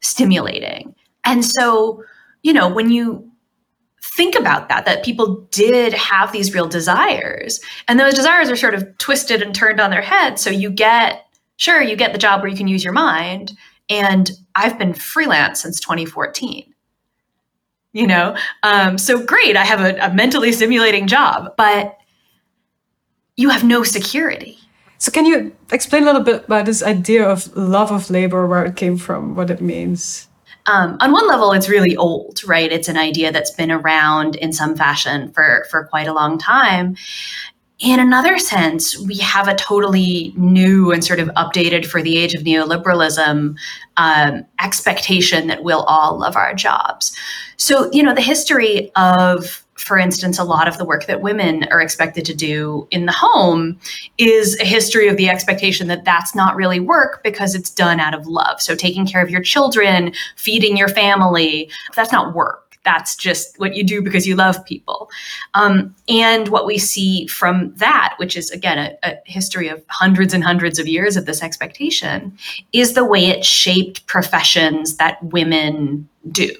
stimulating. 0.00 0.94
And 1.24 1.44
so, 1.44 2.02
you 2.42 2.54
know, 2.54 2.66
when 2.66 2.90
you 2.90 3.27
think 4.18 4.34
about 4.34 4.68
that 4.68 4.84
that 4.84 5.04
people 5.04 5.46
did 5.52 5.94
have 5.94 6.32
these 6.32 6.52
real 6.52 6.66
desires. 6.66 7.60
And 7.86 8.00
those 8.00 8.14
desires 8.14 8.50
are 8.50 8.56
sort 8.56 8.74
of 8.74 8.98
twisted 8.98 9.42
and 9.42 9.54
turned 9.54 9.80
on 9.80 9.90
their 9.90 10.02
head. 10.02 10.40
So 10.40 10.50
you 10.50 10.70
get 10.70 11.24
sure 11.56 11.80
you 11.80 11.94
get 11.94 12.12
the 12.12 12.18
job 12.18 12.40
where 12.40 12.50
you 12.50 12.56
can 12.56 12.66
use 12.66 12.82
your 12.82 12.92
mind. 12.92 13.56
And 13.88 14.30
i've 14.54 14.78
been 14.78 14.92
freelance 14.92 15.62
since 15.62 15.80
2014 15.80 16.74
you 17.94 18.06
know? 18.06 18.36
Um, 18.64 18.98
so 18.98 19.24
great 19.24 19.56
i 19.56 19.64
have 19.64 19.80
a, 19.80 19.96
a 20.04 20.12
mentally 20.12 20.52
stimulating 20.52 21.06
job 21.06 21.54
but 21.56 21.98
you 23.38 23.48
have 23.50 23.64
no 23.64 23.84
security. 23.84 24.58
So 24.98 25.12
can 25.12 25.24
you 25.24 25.56
explain 25.72 26.02
a 26.02 26.06
little 26.06 26.22
bit 26.22 26.44
about 26.44 26.66
this 26.66 26.82
idea 26.82 27.26
of 27.26 27.56
love 27.56 27.92
of 27.92 28.10
labor 28.10 28.46
where 28.48 28.64
it 28.64 28.74
came 28.74 28.98
from 28.98 29.36
what 29.36 29.48
it 29.48 29.60
means 29.60 30.27
um, 30.68 30.98
on 31.00 31.12
one 31.12 31.26
level, 31.26 31.52
it's 31.52 31.68
really 31.68 31.96
old, 31.96 32.44
right? 32.44 32.70
It's 32.70 32.88
an 32.88 32.98
idea 32.98 33.32
that's 33.32 33.50
been 33.50 33.72
around 33.72 34.36
in 34.36 34.52
some 34.52 34.76
fashion 34.76 35.32
for, 35.32 35.66
for 35.70 35.84
quite 35.84 36.06
a 36.06 36.12
long 36.12 36.38
time. 36.38 36.94
In 37.78 38.00
another 38.00 38.38
sense, 38.38 38.98
we 38.98 39.16
have 39.18 39.48
a 39.48 39.54
totally 39.54 40.34
new 40.36 40.92
and 40.92 41.02
sort 41.02 41.20
of 41.20 41.28
updated 41.28 41.86
for 41.86 42.02
the 42.02 42.18
age 42.18 42.34
of 42.34 42.42
neoliberalism 42.42 43.56
um, 43.96 44.46
expectation 44.60 45.46
that 45.46 45.62
we'll 45.62 45.84
all 45.84 46.18
love 46.18 46.36
our 46.36 46.52
jobs. 46.54 47.16
So, 47.56 47.88
you 47.92 48.02
know, 48.02 48.14
the 48.14 48.20
history 48.20 48.90
of 48.94 49.64
for 49.78 49.96
instance, 49.96 50.38
a 50.38 50.44
lot 50.44 50.68
of 50.68 50.76
the 50.76 50.84
work 50.84 51.06
that 51.06 51.20
women 51.20 51.64
are 51.70 51.80
expected 51.80 52.24
to 52.26 52.34
do 52.34 52.86
in 52.90 53.06
the 53.06 53.12
home 53.12 53.78
is 54.18 54.58
a 54.60 54.64
history 54.64 55.08
of 55.08 55.16
the 55.16 55.28
expectation 55.28 55.88
that 55.88 56.04
that's 56.04 56.34
not 56.34 56.56
really 56.56 56.80
work 56.80 57.22
because 57.22 57.54
it's 57.54 57.70
done 57.70 58.00
out 58.00 58.14
of 58.14 58.26
love. 58.26 58.60
So, 58.60 58.74
taking 58.74 59.06
care 59.06 59.22
of 59.22 59.30
your 59.30 59.42
children, 59.42 60.12
feeding 60.36 60.76
your 60.76 60.88
family, 60.88 61.70
that's 61.94 62.12
not 62.12 62.34
work. 62.34 62.76
That's 62.84 63.16
just 63.16 63.58
what 63.58 63.76
you 63.76 63.84
do 63.84 64.00
because 64.00 64.26
you 64.26 64.34
love 64.34 64.64
people. 64.64 65.10
Um, 65.54 65.94
and 66.08 66.48
what 66.48 66.66
we 66.66 66.78
see 66.78 67.26
from 67.26 67.74
that, 67.76 68.14
which 68.16 68.36
is 68.36 68.50
again 68.50 68.78
a, 68.78 68.96
a 69.02 69.16
history 69.26 69.68
of 69.68 69.84
hundreds 69.88 70.32
and 70.32 70.42
hundreds 70.42 70.78
of 70.78 70.88
years 70.88 71.16
of 71.16 71.26
this 71.26 71.42
expectation, 71.42 72.36
is 72.72 72.94
the 72.94 73.04
way 73.04 73.26
it 73.26 73.44
shaped 73.44 74.06
professions 74.06 74.96
that 74.96 75.22
women 75.22 76.08
do. 76.30 76.50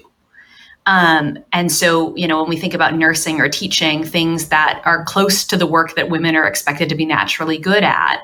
Um, 0.85 1.37
and 1.53 1.71
so, 1.71 2.15
you 2.15 2.27
know, 2.27 2.41
when 2.41 2.49
we 2.49 2.57
think 2.57 2.73
about 2.73 2.95
nursing 2.95 3.39
or 3.39 3.47
teaching, 3.47 4.03
things 4.03 4.49
that 4.49 4.81
are 4.85 5.03
close 5.03 5.45
to 5.45 5.57
the 5.57 5.67
work 5.67 5.95
that 5.95 6.09
women 6.09 6.35
are 6.35 6.47
expected 6.47 6.89
to 6.89 6.95
be 6.95 7.05
naturally 7.05 7.57
good 7.57 7.83
at, 7.83 8.21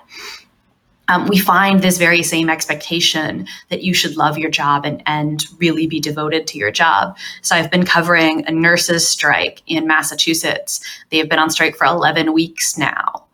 um, 1.08 1.28
we 1.28 1.38
find 1.38 1.82
this 1.82 1.98
very 1.98 2.24
same 2.24 2.50
expectation 2.50 3.48
that 3.70 3.84
you 3.84 3.94
should 3.94 4.18
love 4.18 4.38
your 4.38 4.50
job 4.50 4.86
and, 4.86 5.04
and 5.06 5.46
really 5.60 5.86
be 5.86 6.00
devoted 6.00 6.48
to 6.48 6.58
your 6.58 6.72
job. 6.72 7.18
So 7.41 7.56
I've 7.56 7.70
been 7.70 7.86
covering 7.86 8.46
a 8.48 8.52
nurses' 8.52 9.08
strike 9.08 9.62
in 9.68 9.86
Massachusetts. 9.86 10.82
They 11.12 11.18
have 11.20 11.30
been 11.30 11.39
on 11.39 11.52
strike 11.52 11.76
for 11.76 11.86
11 11.86 12.34
weeks 12.34 12.78
now. 12.78 13.25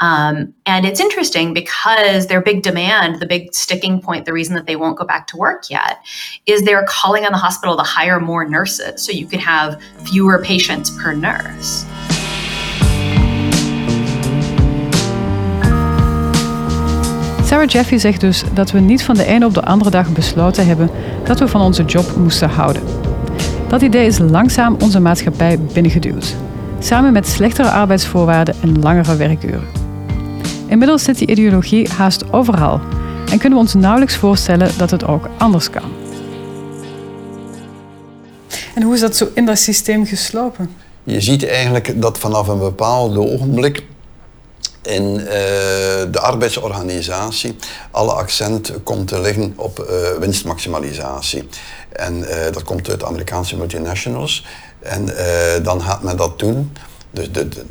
Um, 0.00 0.54
and 0.64 0.86
it's 0.86 0.98
interesting 0.98 1.52
because 1.52 2.26
their 2.26 2.40
big 2.40 2.62
demand, 2.62 3.20
the 3.20 3.26
big 3.26 3.54
sticking 3.54 4.00
point, 4.00 4.24
the 4.24 4.32
reason 4.32 4.54
that 4.54 4.66
they 4.66 4.76
won't 4.76 4.96
go 4.96 5.04
back 5.04 5.26
to 5.26 5.36
work 5.36 5.68
yet, 5.68 5.98
is 6.46 6.62
they're 6.62 6.86
calling 6.86 7.26
on 7.26 7.32
the 7.32 7.38
hospital 7.38 7.76
to 7.76 7.82
hire 7.82 8.18
more 8.18 8.48
nurses 8.48 9.02
so 9.04 9.12
you 9.12 9.26
can 9.26 9.40
have 9.40 9.78
fewer 10.10 10.42
patients 10.42 10.90
per 11.02 11.12
nurse. 11.14 11.84
Sarah 17.44 17.68
Jeffy 17.68 17.96
zegt 17.96 18.20
dus 18.20 18.44
dat 18.52 18.70
we 18.70 18.78
niet 18.78 19.02
van 19.02 19.14
de 19.14 19.24
ene 19.24 19.46
op 19.46 19.54
de 19.54 19.64
andere 19.64 19.90
dag 19.90 20.12
besloten 20.12 20.66
hebben 20.66 20.90
dat 21.24 21.38
we 21.38 21.48
van 21.48 21.60
onze 21.60 21.84
job 21.84 22.16
moesten 22.16 22.50
houden. 22.50 22.82
Dat 23.68 23.82
idee 23.82 24.06
is 24.06 24.18
langzaam 24.18 24.76
onze 24.80 25.00
maatschappij 25.00 25.58
binnengeduwd, 25.58 26.36
samen 26.78 27.12
met 27.12 27.28
slechtere 27.28 27.70
arbeidsvoorwaarden 27.70 28.54
en 28.62 28.80
langere 28.80 29.16
werkuren. 29.16 29.89
Inmiddels 30.70 31.04
zit 31.04 31.18
die 31.18 31.28
ideologie 31.28 31.88
haast 31.88 32.32
overal 32.32 32.80
en 33.30 33.38
kunnen 33.38 33.58
we 33.58 33.64
ons 33.64 33.74
nauwelijks 33.74 34.16
voorstellen 34.16 34.70
dat 34.78 34.90
het 34.90 35.06
ook 35.06 35.28
anders 35.38 35.70
kan. 35.70 35.92
En 38.74 38.82
hoe 38.82 38.94
is 38.94 39.00
dat 39.00 39.16
zo 39.16 39.28
in 39.34 39.46
dat 39.46 39.58
systeem 39.58 40.06
geslopen? 40.06 40.70
Je 41.02 41.20
ziet 41.20 41.46
eigenlijk 41.46 42.02
dat 42.02 42.18
vanaf 42.18 42.48
een 42.48 42.58
bepaald 42.58 43.16
ogenblik 43.16 43.82
in 44.82 45.16
uh, 45.18 45.26
de 46.10 46.20
arbeidsorganisatie 46.20 47.56
alle 47.90 48.12
accent 48.12 48.72
komt 48.82 49.08
te 49.08 49.20
liggen 49.20 49.52
op 49.56 49.86
uh, 49.90 50.18
winstmaximalisatie. 50.18 51.48
En 51.92 52.18
uh, 52.18 52.26
dat 52.52 52.62
komt 52.62 52.88
uit 52.88 53.04
Amerikaanse 53.04 53.56
multinationals. 53.56 54.46
En 54.80 55.08
dan 55.62 55.82
gaat 55.82 56.02
men 56.02 56.16
dat 56.16 56.38
doen. 56.38 56.72
Dus 57.10 57.32
de, 57.32 57.48
de 57.48 57.64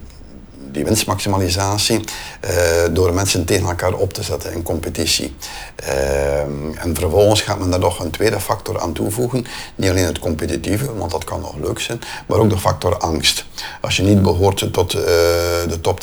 die 0.72 0.86
winstmaximalisatie 0.86 2.00
uh, 2.00 2.52
door 2.92 3.14
mensen 3.14 3.46
tegen 3.46 3.68
elkaar 3.68 3.94
op 3.94 4.14
te 4.14 4.24
zetten 4.24 4.54
in 4.54 4.64
competitie. 4.64 5.36
Uh, 5.84 6.40
en 6.84 6.92
vervolgens 6.94 7.42
gaat 7.42 7.60
men 7.60 7.70
daar 7.70 7.80
nog 7.80 8.00
een 8.00 8.12
tweede 8.12 8.40
factor 8.40 8.80
aan 8.80 8.94
toevoegen. 8.94 9.46
Niet 9.76 9.90
alleen 9.90 10.06
het 10.06 10.20
competitieve, 10.20 10.96
want 10.96 11.12
dat 11.12 11.24
kan 11.24 11.42
nog 11.42 11.56
leuk 11.56 11.80
zijn, 11.80 12.02
maar 12.28 12.38
ook 12.38 12.50
de 12.50 12.58
factor 12.58 12.98
angst. 12.98 13.46
Als 13.82 13.98
je 13.98 14.04
niet 14.04 14.22
behoort 14.22 14.74
tot 14.74 14.94
uh, 14.94 15.02
de 15.02 15.78
top 15.82 16.00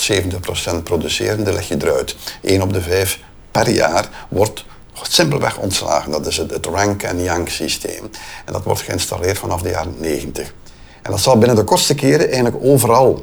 70% 0.79 0.83
producerende, 0.83 1.53
leg 1.53 1.69
je 1.69 1.77
eruit. 1.79 2.17
1 2.43 2.63
op 2.63 2.73
de 2.73 2.83
5 2.83 3.21
per 3.51 3.71
jaar 3.71 4.09
wordt 4.29 4.65
simpelweg 5.03 5.59
ontslagen. 5.59 6.11
Dat 6.11 6.27
is 6.27 6.37
het, 6.37 6.51
het 6.51 6.67
rank 6.67 7.05
and 7.05 7.21
yank 7.21 7.49
systeem. 7.49 8.11
En 8.45 8.53
dat 8.53 8.65
wordt 8.65 8.81
geïnstalleerd 8.81 9.39
vanaf 9.39 9.63
de 9.63 9.69
jaren 9.69 9.95
90. 9.99 10.55
En 11.03 11.11
dat 11.11 11.21
zal 11.21 11.39
binnen 11.39 11.57
de 11.57 11.65
kortste 11.65 11.95
keren 11.95 12.27
eigenlijk 12.27 12.57
overal 12.65 13.21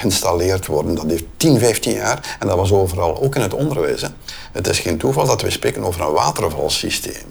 geïnstalleerd 0.00 0.66
worden. 0.66 0.94
Dat 0.94 1.04
heeft 1.08 1.24
10, 1.36 1.58
15 1.58 1.92
jaar 1.92 2.36
en 2.38 2.46
dat 2.46 2.56
was 2.56 2.72
overal, 2.72 3.22
ook 3.22 3.34
in 3.34 3.42
het 3.42 3.54
onderwijs. 3.54 4.02
Het 4.52 4.66
is 4.68 4.78
geen 4.78 4.98
toeval 4.98 5.26
dat 5.26 5.42
we 5.42 5.50
spreken 5.50 5.84
over 5.84 6.00
een 6.00 6.12
watervalsysteem. 6.12 7.26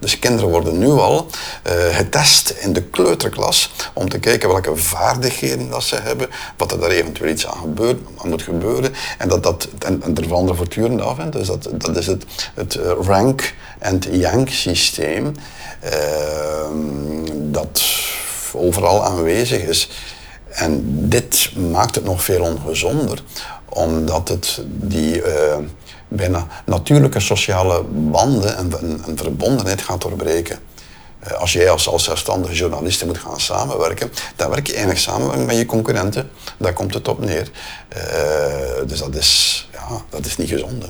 Dus 0.00 0.18
kinderen 0.18 0.50
worden 0.50 0.78
nu 0.78 0.88
al 0.88 1.26
uh, 1.66 1.96
getest 1.96 2.50
in 2.50 2.72
de 2.72 2.82
kleuterklas 2.82 3.72
om 3.92 4.08
te 4.08 4.18
kijken 4.18 4.48
welke 4.48 4.76
vaardigheden 4.76 5.70
dat 5.70 5.82
ze 5.82 5.96
hebben, 5.96 6.28
wat 6.56 6.72
er 6.72 6.80
daar 6.80 6.90
eventueel 6.90 7.30
iets 7.30 7.46
aan, 7.46 7.60
gebeurt, 7.60 7.98
aan 8.22 8.28
moet 8.28 8.42
gebeuren. 8.42 8.94
En, 9.18 9.28
dat, 9.28 9.42
dat, 9.42 9.68
en, 9.78 10.02
en 10.02 10.16
er 10.16 10.22
veranderen 10.22 10.56
voortdurend 10.56 11.00
af. 11.00 11.16
Hè. 11.16 11.28
Dus 11.28 11.46
dat, 11.46 11.68
dat 11.72 11.96
is 11.96 12.06
het, 12.06 12.24
het 12.54 12.78
rank- 13.00 13.54
en 13.78 14.00
yank 14.10 14.48
systeem. 14.48 15.34
Uh, 15.84 15.90
dat 17.32 17.82
overal 18.52 19.04
aanwezig 19.04 19.62
is. 19.62 19.88
En 20.58 20.82
dit 21.08 21.56
maakt 21.56 21.94
het 21.94 22.04
nog 22.04 22.24
veel 22.24 22.42
ongezonder, 22.42 23.22
omdat 23.68 24.28
het 24.28 24.60
die 24.66 25.16
uh, 25.16 25.56
bijna 26.08 26.46
natuurlijke 26.66 27.20
sociale 27.20 27.82
banden 27.84 28.56
en, 28.56 28.72
en, 29.06 29.18
verbondenheid 29.18 29.82
gaat 29.82 30.00
doorbreken. 30.00 30.58
Uh, 31.26 31.32
als 31.32 31.52
jij 31.52 31.70
als, 31.70 31.88
als 31.88 32.04
zelfstandige 32.04 32.54
journalist 32.54 33.04
moet 33.04 33.18
gaan 33.18 33.40
samenwerken, 33.40 34.10
dan 34.36 34.50
werk 34.50 34.66
je 34.66 34.72
eigenlijk 34.72 35.02
samen 35.02 35.44
met 35.44 35.56
je 35.56 35.66
concurrenten. 35.66 36.30
Daar 36.58 36.72
komt 36.72 36.94
het 36.94 37.08
op 37.08 37.24
neer. 37.24 37.50
Uh, 37.96 38.88
dus 38.88 38.98
dat 38.98 39.14
is, 39.14 39.68
ja, 39.72 40.02
dat 40.08 40.26
is 40.26 40.36
niet 40.36 40.48
gezond. 40.48 40.84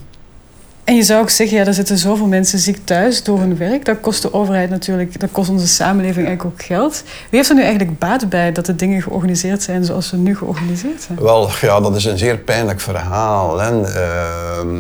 En 0.89 0.95
je 0.95 1.03
zou 1.03 1.21
ook 1.21 1.31
zeggen, 1.31 1.57
ja, 1.57 1.65
er 1.65 1.75
zitten 1.75 1.99
zoveel 1.99 2.27
mensen 2.27 2.59
ziek 2.59 2.79
thuis 2.85 3.23
door 3.23 3.39
hun 3.39 3.57
werk. 3.57 3.85
Dat 3.85 4.01
kost 4.01 4.23
de 4.23 4.33
overheid 4.33 4.71
natuurlijk, 4.71 5.21
dat 5.21 5.31
kost 5.31 5.51
onze 5.51 5.69
samenleving 5.69 6.27
eigenlijk 6.27 6.61
ook 6.61 6.67
geld. 6.67 7.03
Wie 7.03 7.39
heeft 7.39 7.49
er 7.49 7.55
nu 7.55 7.61
eigenlijk 7.61 7.99
baat 7.99 8.29
bij 8.29 8.53
dat 8.53 8.67
de 8.67 8.77
dingen 8.77 9.03
georganiseerd 9.03 9.63
zijn 9.63 9.85
zoals 9.85 10.09
ze 10.09 10.17
nu 10.17 10.37
georganiseerd 10.37 11.03
zijn? 11.03 11.19
Wel, 11.21 11.51
ja, 11.61 11.81
dat 11.81 11.97
is 11.97 12.05
een 12.05 12.19
zeer 12.19 12.39
pijnlijk 12.39 12.81
verhaal. 12.81 13.59
Hè. 13.59 13.81
Uh, 13.81 14.71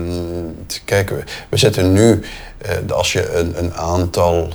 kijk, 0.84 1.12
we 1.48 1.56
zitten 1.56 1.92
nu, 1.92 2.20
uh, 2.86 2.92
als 2.92 3.12
je 3.12 3.34
een, 3.34 3.58
een 3.58 3.74
aantal 3.74 4.48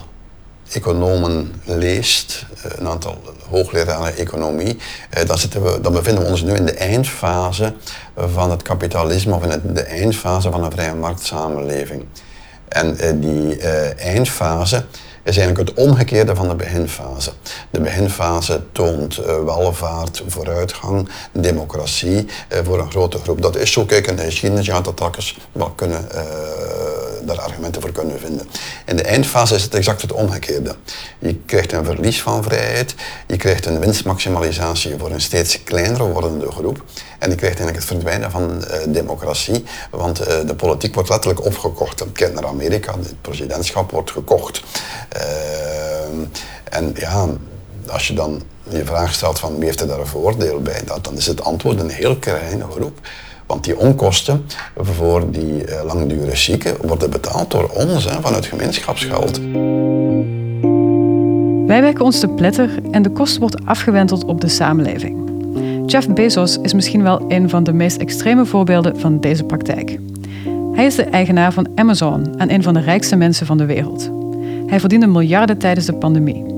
economen 0.74 1.54
leest, 1.66 2.46
eh, 2.64 2.72
een 2.78 2.88
aantal 2.88 3.22
hoogleraren 3.50 4.18
economie, 4.18 4.78
eh, 5.10 5.26
dan, 5.26 5.38
we, 5.82 5.92
bevinden 5.92 6.24
we 6.24 6.30
ons 6.30 6.42
nu 6.42 6.54
in 6.54 6.66
de 6.66 6.74
eindfase 6.74 7.74
van 8.16 8.52
het 8.52 8.62
kapitalisme 8.62 9.36
of 9.36 9.44
in 9.44 9.74
de 9.74 9.82
eindfase 9.82 10.52
van 10.52 10.64
een 10.64 10.72
vrije 10.72 10.94
marktsamenleving. 10.94 12.06
En 12.68 12.98
eh, 12.98 13.12
die 13.16 13.58
eindfase 13.96 14.86
is 15.24 15.38
eigenlijk 15.38 15.70
het 15.70 15.86
omgekeerde 15.88 16.36
van 16.36 16.48
de 16.48 16.56
beginfase. 16.56 17.32
De 17.70 17.80
beginfase 17.80 18.62
toont 18.72 19.16
welvaart, 19.46 20.24
vooruitgang, 20.28 21.10
democratie 21.32 22.28
voor 22.64 22.80
een 22.80 22.92
grote 22.92 23.18
groep. 23.18 23.42
Dat 23.42 23.56
is 23.56 23.72
zo, 23.72 23.86
kijk, 23.86 24.08
in 24.08 24.16
de 24.16 24.24
geschiedenis, 24.24 24.66
ja, 24.66 24.82
dat 24.82 24.98
telkens 24.98 25.38
wel 25.52 25.70
kunnen 25.70 26.08
daar 27.26 27.42
argumenten 27.42 27.82
voor 27.82 27.92
kunnen 27.92 28.20
vinden. 28.20 28.48
In 28.86 28.96
de 28.96 29.04
eindfase 29.04 29.56
is 29.56 29.64
het 29.64 29.76
exact 29.76 30.02
het 30.02 30.12
omgekeerde. 30.12 30.76
Je 31.20 31.36
krijgt 31.46 31.72
een 31.72 31.86
verlies 31.86 32.22
van 32.22 32.44
vrijheid, 32.44 32.96
je 33.28 33.38
krijgt 33.38 33.66
een 33.66 33.80
winstmaximalisatie 33.80 34.96
voor 34.98 35.12
een 35.12 35.22
steeds 35.22 35.64
kleiner 35.64 36.12
wordende 36.12 36.52
groep 36.52 36.84
en 37.20 37.30
je 37.30 37.36
krijgt 37.36 37.60
eigenlijk 37.60 37.76
het 37.76 37.86
verdwijnen 37.86 38.32
van 38.32 38.64
uh, 38.72 38.94
democratie, 38.94 39.64
want 39.92 40.20
uh, 40.22 40.28
de 40.46 40.56
politiek 40.56 40.94
wordt 40.94 41.10
letterlijk 41.10 41.46
opgekocht. 41.46 42.04
Kijk 42.14 42.34
naar 42.34 42.46
Amerika, 42.48 42.94
het 42.98 43.22
presidentschap 43.22 43.92
wordt 43.92 44.12
gekocht. 44.12 44.64
Uh, 45.18 45.24
en 46.64 46.94
ja, 46.96 47.28
als 47.88 48.08
je 48.08 48.14
dan 48.14 48.42
je 48.70 48.86
vraag 48.86 49.14
stelt 49.14 49.40
van 49.40 49.56
wie 49.56 49.66
heeft 49.66 49.82
er 49.82 49.88
daar 49.88 50.00
een 50.00 50.08
voordeel 50.08 50.62
bij, 50.62 50.82
dat, 50.86 51.04
dan 51.04 51.18
is 51.18 51.26
het 51.26 51.44
antwoord 51.44 51.80
een 51.80 51.90
heel 51.90 52.18
kleine 52.18 52.66
groep. 52.72 53.00
Want 53.54 53.66
die 53.66 53.78
onkosten 53.78 54.46
voor 54.76 55.32
die 55.32 55.68
uh, 55.68 55.84
langdurig 55.86 56.38
zieken 56.38 56.76
worden 56.88 57.10
betaald 57.10 57.52
door 57.52 57.70
ons, 57.74 58.06
hè, 58.06 58.22
van 58.22 58.34
het 58.34 58.46
gemeenschapsgeld. 58.46 59.40
Wij 61.68 61.82
werken 61.82 62.06
ons 62.06 62.20
te 62.20 62.28
pletter 62.28 62.70
en 62.92 63.02
de 63.02 63.10
kosten 63.10 63.40
wordt 63.40 63.66
afgewenteld 63.66 64.26
op 64.26 64.42
de 64.42 64.48
samenleving. 64.48 65.32
Jeff 65.86 66.10
Bezos 66.10 66.58
is 66.58 66.74
misschien 66.74 67.04
wel 67.04 67.26
een 67.28 67.50
van 67.50 67.64
de 67.64 67.74
meest 67.74 67.98
extreme 67.98 68.46
voorbeelden 68.46 69.00
van 69.00 69.20
deze 69.20 69.44
praktijk. 69.44 69.98
Hij 70.74 70.86
is 70.86 70.96
de 70.96 71.04
eigenaar 71.04 71.54
van 71.54 71.68
Amazon 71.76 72.38
en 72.38 72.54
een 72.54 72.64
van 72.64 72.74
de 72.74 72.80
rijkste 72.80 73.16
mensen 73.16 73.46
van 73.46 73.58
de 73.58 73.66
wereld. 73.66 74.10
Hij 74.68 74.80
verdiende 74.80 75.08
miljarden 75.08 75.58
tijdens 75.58 75.86
de 75.86 75.94
pandemie. 75.94 76.53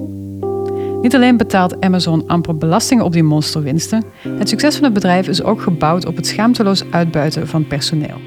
Niet 1.05 1.15
alleen 1.15 1.37
betaalt 1.37 1.81
Amazon 1.81 2.23
amper 2.27 2.57
belastingen 2.57 3.05
op 3.05 3.13
die 3.13 3.23
monsterwinsten, 3.23 4.03
het 4.27 4.49
succes 4.49 4.75
van 4.75 4.83
het 4.83 4.93
bedrijf 4.93 5.27
is 5.27 5.43
ook 5.43 5.61
gebouwd 5.61 6.05
op 6.05 6.15
het 6.15 6.27
schaamteloos 6.27 6.83
uitbuiten 6.91 7.47
van 7.47 7.67
personeel. 7.67 8.17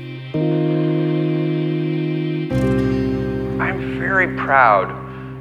I'm 3.61 3.99
very 3.99 4.29
proud 4.29 4.89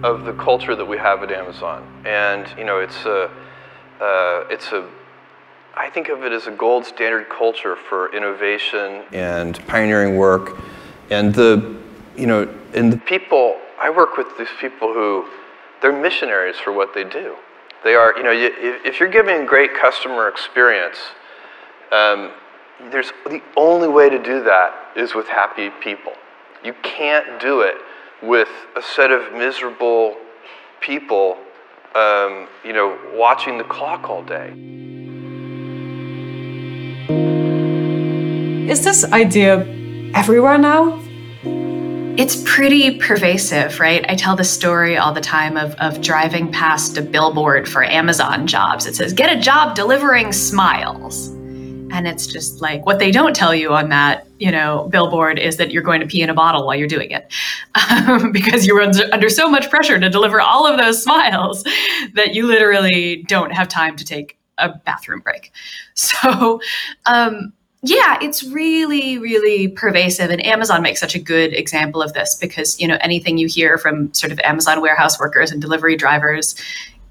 of 0.01 0.23
the 0.23 0.33
culture 0.35 0.75
that 0.75 0.87
we 0.87 0.97
have 0.97 1.23
at 1.23 1.31
Amazon. 1.33 1.79
And 2.03 2.47
you 2.55 2.65
know, 2.65 2.81
it's 2.81 3.05
a 3.05 3.29
uh, 4.01 4.51
it's 4.53 4.71
a 4.73 4.81
I 5.85 5.89
think 5.93 6.07
of 6.09 6.23
it 6.23 6.31
as 6.31 6.47
a 6.47 6.53
gold 6.57 6.85
standard 6.85 7.27
culture 7.37 7.77
for 7.87 8.09
innovation 8.15 8.91
and 9.13 9.65
pioneering 9.65 10.15
work. 10.15 10.55
And 11.09 11.33
the 11.35 11.61
you 12.15 12.25
know, 12.25 12.47
and 12.75 12.91
the 12.91 12.99
people 13.05 13.55
I 13.83 13.89
work 13.89 14.17
with 14.17 14.27
these 14.37 14.53
people 14.59 14.87
who 14.87 15.23
they're 15.81 15.97
missionaries 15.97 16.57
for 16.57 16.71
what 16.71 16.93
they 16.93 17.03
do. 17.03 17.35
They 17.83 17.93
are, 17.93 18.15
you 18.17 18.23
know, 18.23 18.31
if 18.33 18.99
you're 18.99 19.09
giving 19.09 19.45
great 19.45 19.71
customer 19.79 20.27
experience, 20.27 20.97
um, 21.91 22.31
there's 22.91 23.11
the 23.25 23.41
only 23.55 23.87
way 23.87 24.09
to 24.09 24.21
do 24.21 24.43
that 24.43 24.73
is 24.95 25.13
with 25.13 25.27
happy 25.27 25.69
people. 25.81 26.13
You 26.63 26.73
can't 26.83 27.39
do 27.39 27.61
it 27.61 27.75
with 28.21 28.49
a 28.75 28.81
set 28.81 29.11
of 29.11 29.31
miserable 29.33 30.17
people, 30.81 31.37
um, 31.95 32.47
you 32.65 32.73
know, 32.73 32.97
watching 33.13 33.57
the 33.57 33.63
clock 33.63 34.09
all 34.09 34.23
day. 34.23 34.53
Is 38.69 38.83
this 38.83 39.05
idea 39.13 39.65
everywhere 40.13 40.57
now? 40.57 41.01
It's 42.17 42.41
pretty 42.45 42.97
pervasive, 42.97 43.79
right? 43.79 44.03
I 44.09 44.15
tell 44.15 44.35
this 44.35 44.49
story 44.49 44.97
all 44.97 45.13
the 45.13 45.21
time 45.21 45.55
of, 45.55 45.75
of 45.75 46.01
driving 46.01 46.51
past 46.51 46.97
a 46.97 47.03
billboard 47.03 47.69
for 47.69 47.83
Amazon 47.83 48.47
jobs. 48.47 48.87
It 48.87 48.95
says, 48.95 49.13
get 49.13 49.37
a 49.37 49.39
job 49.39 49.75
delivering 49.75 50.31
smiles. 50.31 51.27
And 51.27 52.07
it's 52.07 52.25
just 52.25 52.59
like 52.59 52.87
what 52.87 52.97
they 52.97 53.11
don't 53.11 53.35
tell 53.35 53.53
you 53.53 53.71
on 53.71 53.89
that, 53.89 54.25
you 54.39 54.51
know, 54.51 54.87
billboard 54.91 55.37
is 55.37 55.57
that 55.57 55.69
you're 55.69 55.83
going 55.83 56.01
to 56.01 56.07
pee 56.07 56.23
in 56.23 56.31
a 56.31 56.33
bottle 56.33 56.65
while 56.65 56.75
you're 56.75 56.87
doing 56.87 57.11
it, 57.11 57.31
um, 57.87 58.31
because 58.33 58.65
you're 58.65 58.81
under, 58.81 59.03
under 59.13 59.29
so 59.29 59.47
much 59.47 59.69
pressure 59.69 59.99
to 59.99 60.09
deliver 60.09 60.41
all 60.41 60.65
of 60.65 60.79
those 60.79 61.03
smiles 61.03 61.63
that 62.15 62.33
you 62.33 62.47
literally 62.47 63.25
don't 63.27 63.51
have 63.51 63.67
time 63.67 63.95
to 63.95 64.03
take 64.03 64.39
a 64.57 64.69
bathroom 64.69 65.19
break. 65.19 65.51
So, 65.93 66.61
um, 67.07 67.53
yeah, 67.83 68.17
it's 68.21 68.43
really, 68.43 69.17
really 69.17 69.67
pervasive. 69.67 70.31
And 70.31 70.43
Amazon 70.45 70.81
makes 70.81 70.99
such 70.99 71.15
a 71.15 71.19
good 71.19 71.53
example 71.53 72.01
of 72.01 72.13
this 72.13 72.35
because, 72.35 72.79
you 72.79 72.87
know, 72.87 72.97
anything 73.01 73.37
you 73.37 73.47
hear 73.47 73.77
from 73.77 74.13
sort 74.13 74.31
of 74.31 74.39
Amazon 74.39 74.81
warehouse 74.81 75.19
workers 75.19 75.51
and 75.51 75.61
delivery 75.61 75.95
drivers 75.95 76.55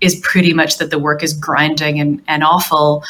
is 0.00 0.16
pretty 0.16 0.52
much 0.52 0.78
that 0.78 0.90
the 0.90 0.98
work 0.98 1.22
is 1.22 1.32
grinding 1.32 2.00
and, 2.00 2.22
and 2.26 2.42
awful. 2.42 3.04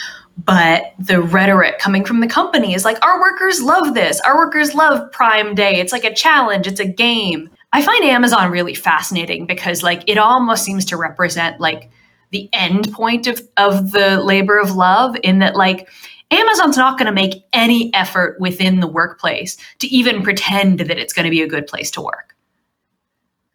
But 0.45 0.93
the 0.99 1.23
rhetoric 1.23 1.79
coming 1.79 2.05
from 2.05 2.21
the 2.21 2.27
company 2.27 2.75
is 2.75 2.85
like, 2.85 3.03
our 3.05 3.19
workers 3.19 3.63
love 3.63 3.95
this. 3.95 4.21
Our 4.21 4.37
workers 4.37 4.75
love 4.75 5.11
Prime 5.11 5.55
Day. 5.55 5.81
It's 5.81 5.93
like 5.93 6.05
a 6.05 6.15
challenge, 6.15 6.67
it's 6.67 6.81
a 6.81 6.87
game. 6.87 7.49
I 7.73 7.83
find 7.83 8.05
Amazon 8.05 8.51
really 8.51 8.75
fascinating 8.75 9.47
because, 9.47 9.83
like, 9.83 10.05
it 10.07 10.19
almost 10.19 10.63
seems 10.63 10.85
to 10.87 10.97
represent, 10.97 11.59
like, 11.59 11.91
the 12.31 12.49
end 12.53 12.93
point 12.93 13.27
of, 13.27 13.41
of 13.57 13.93
the 13.93 14.21
labor 14.23 14.59
of 14.59 14.75
love 14.77 15.17
in 15.23 15.39
that, 15.39 15.57
like, 15.57 15.89
Amazon's 16.31 16.77
not 16.77 16.99
going 16.99 17.07
to 17.07 17.13
make 17.13 17.45
any 17.53 17.93
effort 17.95 18.41
within 18.41 18.81
the 18.81 18.89
workplace 18.89 19.57
to 19.79 19.87
even 19.87 20.23
pretend 20.23 20.81
that 20.81 20.99
it's 20.99 21.13
going 21.13 21.25
to 21.25 21.31
be 21.31 21.43
a 21.43 21.49
good 21.49 21.67
place 21.67 21.91
to 21.93 22.01
work. 22.01 22.35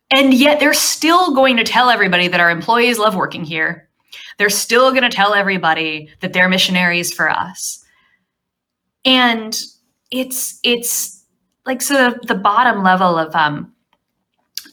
And 0.09 0.33
yet 0.33 0.59
they're 0.59 0.73
still 0.73 1.33
going 1.33 1.57
to 1.57 1.63
tell 1.63 1.89
everybody 1.89 2.27
that 2.27 2.39
our 2.39 2.49
employees 2.49 2.99
love 2.99 3.15
working 3.15 3.43
here. 3.43 3.89
They're 4.37 4.49
still 4.49 4.91
going 4.91 5.03
to 5.03 5.09
tell 5.09 5.33
everybody 5.33 6.09
that 6.19 6.33
they're 6.33 6.49
missionaries 6.49 7.13
for 7.13 7.29
us. 7.29 7.83
And 9.03 9.59
it's 10.11 10.59
it's 10.63 11.25
like 11.65 11.81
so 11.81 12.15
the 12.27 12.35
bottom 12.35 12.83
level 12.83 13.17
of 13.17 13.33
um, 13.35 13.73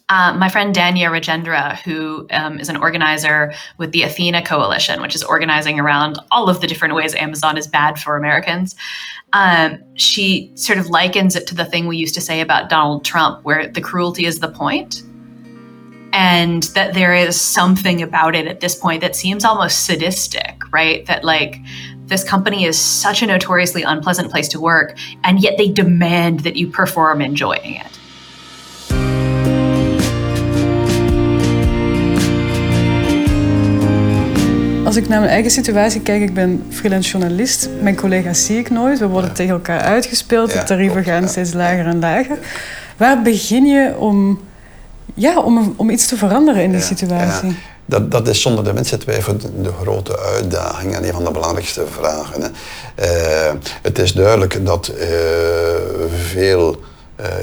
uh, 0.09 0.33
my 0.35 0.49
friend 0.49 0.75
Danya 0.75 1.11
Rajendra, 1.11 1.77
who 1.81 2.27
um, 2.31 2.59
is 2.59 2.68
an 2.68 2.77
organizer 2.77 3.53
with 3.77 3.92
the 3.92 4.03
Athena 4.03 4.44
Coalition, 4.44 5.03
which 5.03 5.14
is 5.14 5.23
organizing 5.23 5.79
around 5.79 6.18
all 6.31 6.49
of 6.49 6.61
the 6.61 6.66
different 6.66 6.94
ways 6.94 7.14
Amazon 7.14 7.59
is 7.59 7.66
bad 7.66 7.99
for 7.99 8.16
Americans, 8.16 8.75
um, 9.35 9.79
she 9.94 10.51
sort 10.55 10.79
of 10.79 10.88
likens 10.88 11.37
it 11.37 11.47
to 11.49 11.55
the 11.55 11.64
thing 11.64 11.87
we 11.87 11.99
used 11.99 12.14
to 12.14 12.21
say 12.21 12.40
about 12.40 12.71
Donald 12.71 13.05
Trump, 13.05 13.44
where 13.44 13.68
the 13.68 13.81
cruelty 13.81 14.25
is 14.25 14.40
the 14.40 14.49
point, 14.49 15.03
and 16.14 16.62
that 16.75 16.94
there 16.94 17.14
is 17.14 17.38
something 17.38 18.01
about 18.01 18.35
it 18.35 18.47
at 18.47 18.61
this 18.61 18.75
point 18.75 19.03
that 19.03 19.14
seems 19.14 19.44
almost 19.44 19.85
sadistic, 19.85 20.57
right? 20.73 21.05
That 21.05 21.23
like 21.23 21.59
this 22.07 22.25
company 22.25 22.64
is 22.64 22.81
such 22.81 23.21
a 23.21 23.27
notoriously 23.27 23.83
unpleasant 23.83 24.31
place 24.31 24.49
to 24.49 24.61
work, 24.61 24.97
and 25.25 25.40
yet 25.40 25.59
they 25.59 25.68
demand 25.68 26.40
that 26.40 26.57
you 26.57 26.71
perform 26.71 27.21
enjoying 27.21 27.75
it. 27.75 27.98
Als 34.88 34.96
ik 34.96 35.09
naar 35.09 35.20
mijn 35.20 35.33
eigen 35.33 35.51
situatie 35.51 36.01
kijk, 36.01 36.22
ik 36.22 36.35
ben 36.35 36.66
freelance 36.70 37.11
journalist. 37.11 37.68
Mijn 37.81 37.96
collega's 37.96 38.44
zie 38.44 38.59
ik 38.59 38.70
nooit. 38.70 38.98
We 38.98 39.07
worden 39.07 39.33
tegen 39.33 39.53
elkaar 39.53 39.81
uitgespeeld. 39.81 40.53
de 40.53 40.62
tarieven 40.62 41.05
gaan 41.05 41.29
steeds 41.29 41.53
lager 41.53 41.87
en 41.87 41.98
lager. 41.98 42.38
Waar 42.96 43.22
begin 43.22 43.66
je 43.66 43.94
om, 43.98 44.40
ja, 45.14 45.40
om, 45.40 45.74
om 45.77 45.90
iets 45.90 46.07
te 46.07 46.16
veranderen 46.16 46.62
in 46.62 46.70
die 46.70 46.81
situatie? 46.81 47.57
Dat, 47.85 48.11
dat 48.11 48.29
is 48.29 48.42
zonder 48.42 48.64
de 48.64 48.72
mensen 48.72 48.98
twijfel 48.98 49.37
de, 49.37 49.72
grote 49.81 50.18
uitdaging 50.18 50.94
en 50.94 51.05
een 51.05 51.12
van 51.12 51.24
de 51.24 51.31
belangrijkste 51.31 51.85
vragen. 51.90 52.42
Hè. 52.42 52.48
Uh, 52.48 53.55
het 53.83 53.98
is 53.98 54.12
duidelijk 54.12 54.66
dat 54.66 54.92
uh, 54.94 55.07
veel 56.31 56.81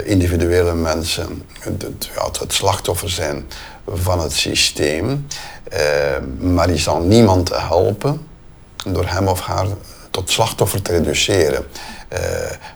individuele 0.03 0.73
mensen 0.73 1.43
het, 1.59 2.09
ja, 2.15 2.25
het, 2.39 2.53
slachtoffer 2.53 3.09
zijn 3.09 3.45
van 3.87 4.19
het 4.19 4.33
systeem. 4.33 5.27
maar 6.39 6.67
die 6.67 6.77
zal 6.77 6.99
niemand 7.01 7.49
helpen 7.49 8.27
door 8.85 9.05
hem 9.05 9.27
of 9.27 9.39
haar 9.39 9.67
tot 10.11 10.31
slachtoffer 10.31 10.81
te 10.81 10.91
reduceren. 10.91 11.65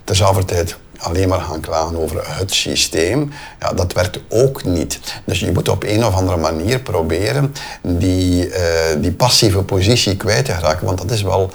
terzelfde 0.04 0.46
tijd 0.46 0.78
alleen 0.98 1.30
maar 1.30 1.42
gaan 1.42 1.60
klagen 1.60 1.98
over 1.98 2.38
het 2.38 2.54
systeem, 2.54 3.32
ja, 3.60 3.74
dat 3.74 3.94
werkt 3.94 4.20
ook 4.30 4.64
niet. 4.64 5.00
Dus 5.26 5.40
je 5.40 5.52
moet 5.52 5.70
op 5.70 5.84
een 5.84 6.06
of 6.06 6.14
andere 6.14 6.38
manier 6.38 6.80
proberen 6.80 7.54
die, 7.82 8.50
die 9.00 9.12
passieve 9.12 9.64
positie 9.64 10.18
kwijt 10.18 10.46
te 10.46 10.54
raken, 10.54 10.86
want 10.86 10.98
dat 10.98 11.12
is 11.12 11.22
wel 11.22 11.52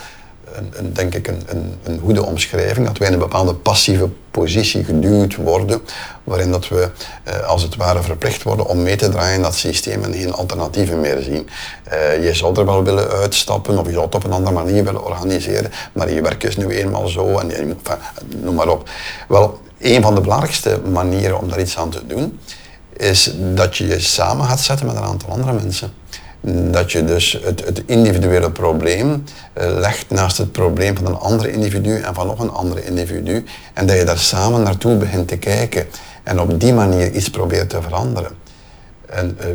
een, 0.54 0.92
denk 0.92 1.14
ik 1.14 1.28
een, 1.28 1.42
een, 1.82 2.00
goede 2.00 2.24
omschrijving, 2.24 2.86
dat 2.86 2.98
wij 2.98 3.08
in 3.08 3.14
een 3.14 3.18
bepaalde 3.18 3.54
passieve 3.54 4.08
positie 4.30 4.84
geduwd 4.84 5.36
worden, 5.36 5.80
waarin 6.24 6.50
dat 6.50 6.68
we 6.68 6.90
uh, 7.28 7.48
als 7.48 7.62
het 7.62 7.76
ware 7.76 8.02
verplicht 8.02 8.42
worden 8.42 8.66
om 8.66 8.82
mee 8.82 8.96
te 8.96 9.08
draaien 9.08 9.34
in 9.34 9.42
dat 9.42 9.54
systeem 9.54 10.04
en 10.04 10.14
geen 10.14 10.32
alternatieven 10.32 11.00
meer 11.00 11.22
zien. 11.22 11.48
Uh, 11.92 12.24
je 12.24 12.34
zou 12.34 12.58
er 12.58 12.64
wel 12.64 12.84
willen 12.84 13.10
uitstappen 13.10 13.78
of 13.78 13.86
je 13.86 13.92
zou 13.92 14.04
het 14.04 14.14
op 14.14 14.24
een 14.24 14.32
andere 14.32 14.54
manier 14.54 14.84
willen 14.84 15.04
organiseren, 15.04 15.70
maar 15.92 16.10
je 16.10 16.22
werk 16.22 16.42
is 16.42 16.56
nu 16.56 16.68
eenmaal 16.68 17.08
zo 17.08 17.38
en 17.38 17.48
je, 17.48 17.54
enfin, 17.54 17.98
noem 18.42 18.54
maar 18.54 18.68
op. 18.68 18.88
Wel, 19.28 19.60
een 19.78 20.02
van 20.02 20.14
de 20.14 20.20
belangrijkste 20.20 20.80
manieren 20.92 21.40
om 21.40 21.48
daar 21.48 21.60
iets 21.60 21.78
aan 21.78 21.90
te 21.90 22.06
doen, 22.06 22.40
is 22.96 23.30
dat 23.54 23.76
je 23.76 23.86
je 23.86 24.00
samen 24.00 24.46
gaat 24.46 24.60
zetten 24.60 24.86
met 24.86 24.96
een 24.96 25.02
aantal 25.02 25.30
andere 25.30 25.52
mensen 25.52 25.92
dat 26.46 26.92
je 26.92 27.04
dus 27.04 27.38
het, 27.42 27.64
het 27.64 27.82
individuele 27.86 28.50
probleem 28.50 29.08
uh, 29.08 29.78
legt 29.78 30.10
naast 30.10 30.38
het 30.38 30.52
probleem 30.52 30.96
van 30.96 31.06
een 31.06 31.14
ander 31.14 31.48
individu 31.48 32.00
en 32.00 32.14
van 32.14 32.26
nog 32.26 32.38
een 32.38 32.50
ander 32.50 32.84
individu. 32.84 33.44
En 33.74 33.86
dat 33.86 33.96
je 33.96 34.04
daar 34.04 34.18
samen 34.18 34.62
naartoe 34.62 34.96
begint 34.96 35.28
te 35.28 35.36
kijken 35.36 35.86
en 36.22 36.40
op 36.40 36.60
die 36.60 36.72
manier 36.72 37.10
iets 37.12 37.30
probeert 37.30 37.70
te 37.70 37.82
veranderen. 37.82 38.30
En 39.06 39.38
uh, 39.40 39.46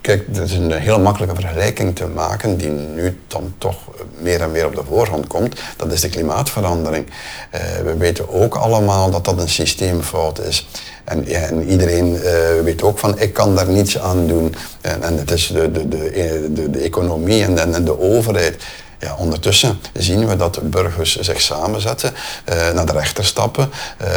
kijk, 0.00 0.24
het 0.26 0.38
is 0.38 0.52
een 0.52 0.72
heel 0.72 1.00
makkelijke 1.00 1.34
vergelijking 1.34 1.96
te 1.96 2.06
maken 2.06 2.56
die 2.56 2.70
nu 2.70 3.20
dan 3.26 3.54
toch 3.58 3.76
meer 4.18 4.40
en 4.40 4.50
meer 4.50 4.66
op 4.66 4.74
de 4.74 4.84
voorgrond 4.88 5.26
komt. 5.26 5.60
Dat 5.76 5.92
is 5.92 6.00
de 6.00 6.08
klimaatverandering. 6.08 7.06
Uh, 7.06 7.60
we 7.84 7.96
weten 7.96 8.28
ook 8.28 8.54
allemaal 8.54 9.10
dat 9.10 9.24
dat 9.24 9.40
een 9.40 9.48
systeemfout 9.48 10.40
is. 10.40 10.68
En, 11.04 11.26
en 11.26 11.68
iedereen 11.68 12.14
uh, 12.14 12.22
weet 12.62 12.82
ook 12.82 12.98
van, 12.98 13.18
ik 13.18 13.32
kan 13.32 13.54
daar 13.54 13.68
niets 13.68 13.98
aan 13.98 14.26
doen. 14.26 14.54
En, 14.80 15.02
en 15.02 15.18
het 15.18 15.30
is 15.30 15.46
de, 15.46 15.72
de, 15.72 15.88
de, 15.88 16.70
de, 16.70 16.78
economie 16.78 17.44
en 17.44 17.74
en 17.74 17.84
de 17.84 18.00
overheid. 18.00 18.56
Ja, 19.00 19.14
ondertussen 19.18 19.80
zien 19.92 20.28
we 20.28 20.36
dat 20.36 20.70
burgers 20.70 21.16
zich 21.16 21.40
samenzetten, 21.40 22.14
uh, 22.48 22.70
naar 22.70 22.86
de 22.86 22.92
rechter 22.92 23.24
stappen, 23.24 23.70
uh, 24.02 24.08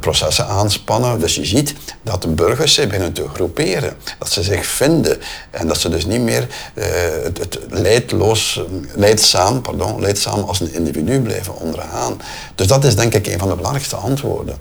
processen 0.00 0.46
aanspannen. 0.46 1.20
Dus 1.20 1.34
je 1.34 1.44
ziet 1.44 1.74
dat 2.02 2.22
de 2.22 2.28
burgers 2.28 2.74
zich 2.74 2.86
beginnen 2.86 3.12
te 3.12 3.28
groeperen, 3.34 3.96
dat 4.18 4.30
ze 4.30 4.42
zich 4.42 4.66
vinden 4.66 5.18
en 5.50 5.66
dat 5.66 5.78
ze 5.78 5.88
dus 5.88 6.06
niet 6.06 6.20
meer 6.20 6.46
uh, 6.74 6.84
het, 7.22 7.58
leidloos, 7.68 8.60
leidzaam, 8.94 9.60
pardon, 9.60 10.00
leidzaam 10.00 10.40
als 10.40 10.60
een 10.60 10.72
individu 10.72 11.20
blijven 11.20 11.56
ondergaan. 11.56 12.20
Dus 12.54 12.66
dat 12.66 12.84
is 12.84 12.96
denk 12.96 13.14
ik 13.14 13.26
een 13.26 13.38
van 13.38 13.48
de 13.48 13.54
belangrijkste 13.54 13.96
antwoorden 13.96 14.56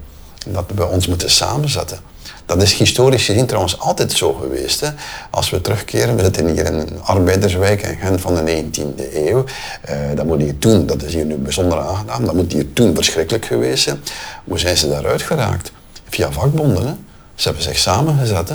dat 0.48 0.66
we 0.76 0.86
ons 0.88 1.08
moeten 1.08 1.30
samenzetten. 1.30 2.09
Dat 2.46 2.62
is 2.62 2.74
historisch 2.74 3.26
gezien 3.26 3.46
trouwens 3.46 3.80
altijd 3.80 4.12
zo 4.12 4.34
geweest. 4.34 4.80
Hè. 4.80 4.88
Als 5.30 5.50
we 5.50 5.62
terugkeren, 5.62 6.16
we 6.16 6.24
zitten 6.24 6.48
hier 6.48 6.66
in 6.66 6.74
een 6.74 7.02
arbeiderswijk 7.04 7.82
in 7.82 7.98
Gent 7.98 8.22
van 8.22 8.36
de 8.36 8.64
19e 8.64 9.14
eeuw. 9.14 9.44
Uh, 9.90 9.96
dat 10.16 10.26
moet 10.26 10.40
hier 10.40 10.58
toen, 10.58 10.86
dat 10.86 11.04
is 11.04 11.14
hier 11.14 11.26
nu 11.26 11.36
bijzonder 11.36 11.80
aangedaan, 11.80 12.26
dat 12.26 12.34
moet 12.34 12.52
hier 12.52 12.74
toen 12.74 12.96
verschrikkelijk 12.96 13.46
geweest 13.46 13.84
zijn. 13.84 14.00
Hoe 14.44 14.60
zijn 14.60 14.78
ze 14.78 14.90
daaruit 14.90 15.22
geraakt? 15.22 15.72
Via 16.10 16.32
vakbonden. 16.32 16.88
Hè. 16.88 16.94
Ze 17.36 17.48
hebben 17.48 17.64
zich 17.64 17.78
samengezet. 17.78 18.52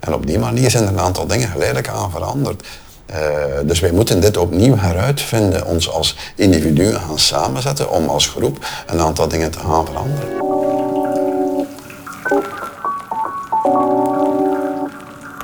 En 0.00 0.14
op 0.14 0.26
die 0.26 0.38
manier 0.38 0.70
zijn 0.70 0.82
er 0.84 0.88
een 0.88 1.00
aantal 1.00 1.26
dingen 1.26 1.48
geleidelijk 1.48 1.88
aan 1.88 2.10
veranderd. 2.10 2.62
Uh, 3.10 3.16
dus 3.64 3.80
wij 3.80 3.92
moeten 3.92 4.20
dit 4.20 4.36
opnieuw 4.36 4.76
heruitvinden, 4.76 5.66
ons 5.66 5.90
als 5.90 6.16
individu 6.34 6.92
gaan 6.92 7.18
samenzetten 7.18 7.90
om 7.90 8.08
als 8.08 8.26
groep 8.28 8.66
een 8.86 9.00
aantal 9.00 9.28
dingen 9.28 9.50
te 9.50 9.58
gaan 9.58 9.86
veranderen. 9.86 10.55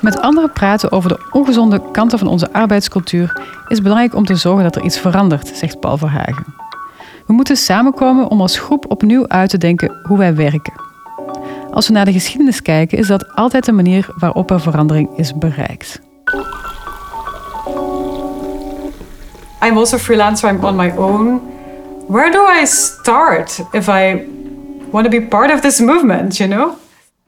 Met 0.03 0.21
anderen 0.21 0.53
praten 0.53 0.93
over 0.93 1.09
de 1.09 1.29
ongezonde 1.31 1.81
kanten 1.93 2.19
van 2.19 2.29
onze 2.29 2.53
arbeidscultuur 2.53 3.43
is 3.69 3.83
belangrijk 3.83 4.15
om 4.15 4.25
te 4.25 4.37
zorgen 4.37 4.63
dat 4.63 4.77
er 4.77 4.83
iets 4.83 4.99
verandert, 4.99 5.49
zegt 5.55 5.81
Paul 5.81 5.97
Verhagen. 5.97 6.45
We 7.27 7.33
moeten 7.33 7.57
samenkomen 7.57 8.29
om 8.29 8.41
als 8.41 8.59
groep 8.59 8.91
opnieuw 8.91 9.29
uit 9.29 9.51
te 9.51 9.59
denken 9.59 10.01
hoe 10.03 10.19
wij 10.19 10.35
werken. 10.35 10.73
Als 11.71 11.87
we 11.87 11.93
naar 11.93 12.05
de 12.05 12.13
geschiedenis 12.13 12.63
kijken, 12.63 12.99
is 12.99 13.07
dat 13.07 13.35
altijd 13.35 13.65
de 13.65 13.73
manier 13.73 14.07
waarop 14.19 14.51
er 14.51 14.61
verandering 14.61 15.09
is 15.17 15.39
bereikt. 15.39 16.01
I'm 19.65 19.77
also 19.77 19.99
freelancer, 19.99 20.51
I'm 20.51 20.65
on 20.65 20.77
my 20.77 20.93
own. 20.97 21.41
Where 22.09 22.31
do 22.31 22.47
I 22.63 22.67
start 22.67 23.65
if 23.73 23.89
I 23.89 24.27
want 24.91 25.05
to 25.05 25.11
be 25.11 25.23
part 25.23 25.53
of 25.53 25.61
this 25.61 25.81
movement, 25.81 26.37
you 26.37 26.51
know? 26.51 26.82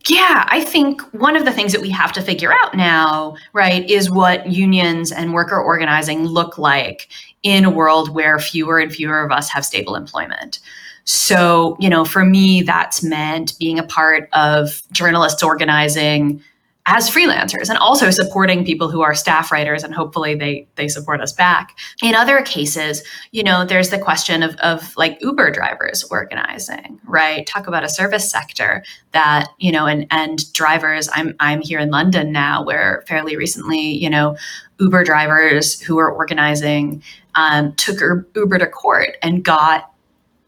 Yeah, 0.08 0.46
I 0.48 0.60
think 0.60 1.00
one 1.14 1.34
of 1.34 1.46
the 1.46 1.52
things 1.52 1.72
that 1.72 1.80
we 1.80 1.88
have 1.90 2.12
to 2.12 2.20
figure 2.20 2.52
out 2.52 2.76
now, 2.76 3.36
right, 3.54 3.88
is 3.88 4.10
what 4.10 4.46
unions 4.46 5.10
and 5.10 5.32
worker 5.32 5.58
organizing 5.58 6.26
look 6.26 6.58
like 6.58 7.08
in 7.42 7.64
a 7.64 7.70
world 7.70 8.14
where 8.14 8.38
fewer 8.38 8.78
and 8.78 8.92
fewer 8.92 9.24
of 9.24 9.32
us 9.32 9.48
have 9.48 9.64
stable 9.64 9.94
employment. 9.94 10.60
So, 11.04 11.76
you 11.80 11.88
know, 11.88 12.04
for 12.04 12.24
me, 12.24 12.62
that's 12.62 13.02
meant 13.02 13.58
being 13.58 13.78
a 13.78 13.82
part 13.82 14.28
of 14.32 14.82
journalists 14.92 15.42
organizing 15.42 16.42
as 16.86 17.08
freelancers 17.08 17.70
and 17.70 17.78
also 17.78 18.10
supporting 18.10 18.64
people 18.64 18.90
who 18.90 19.00
are 19.00 19.14
staff 19.14 19.50
writers 19.50 19.82
and 19.82 19.94
hopefully 19.94 20.34
they 20.34 20.66
they 20.74 20.88
support 20.88 21.20
us 21.20 21.32
back. 21.32 21.76
In 22.02 22.14
other 22.14 22.42
cases 22.42 23.02
you 23.32 23.42
know 23.42 23.64
there's 23.64 23.90
the 23.90 23.98
question 23.98 24.42
of, 24.42 24.54
of 24.56 24.96
like 24.96 25.18
uber 25.20 25.50
drivers 25.50 26.04
organizing 26.10 27.00
right? 27.04 27.46
Talk 27.46 27.66
about 27.66 27.84
a 27.84 27.88
service 27.88 28.30
sector 28.30 28.82
that 29.12 29.48
you 29.58 29.72
know 29.72 29.86
and 29.86 30.06
and 30.10 30.52
drivers 30.52 31.08
i'm 31.12 31.34
i'm 31.40 31.62
here 31.62 31.78
in 31.78 31.90
london 31.90 32.32
now 32.32 32.62
where 32.62 33.02
fairly 33.06 33.36
recently 33.36 33.80
you 33.80 34.10
know 34.10 34.36
uber 34.78 35.04
drivers 35.04 35.80
who 35.80 35.98
are 35.98 36.10
organizing 36.12 37.02
um, 37.36 37.72
took 37.74 38.00
uber 38.34 38.58
to 38.58 38.66
court 38.66 39.16
and 39.22 39.44
got 39.44 39.90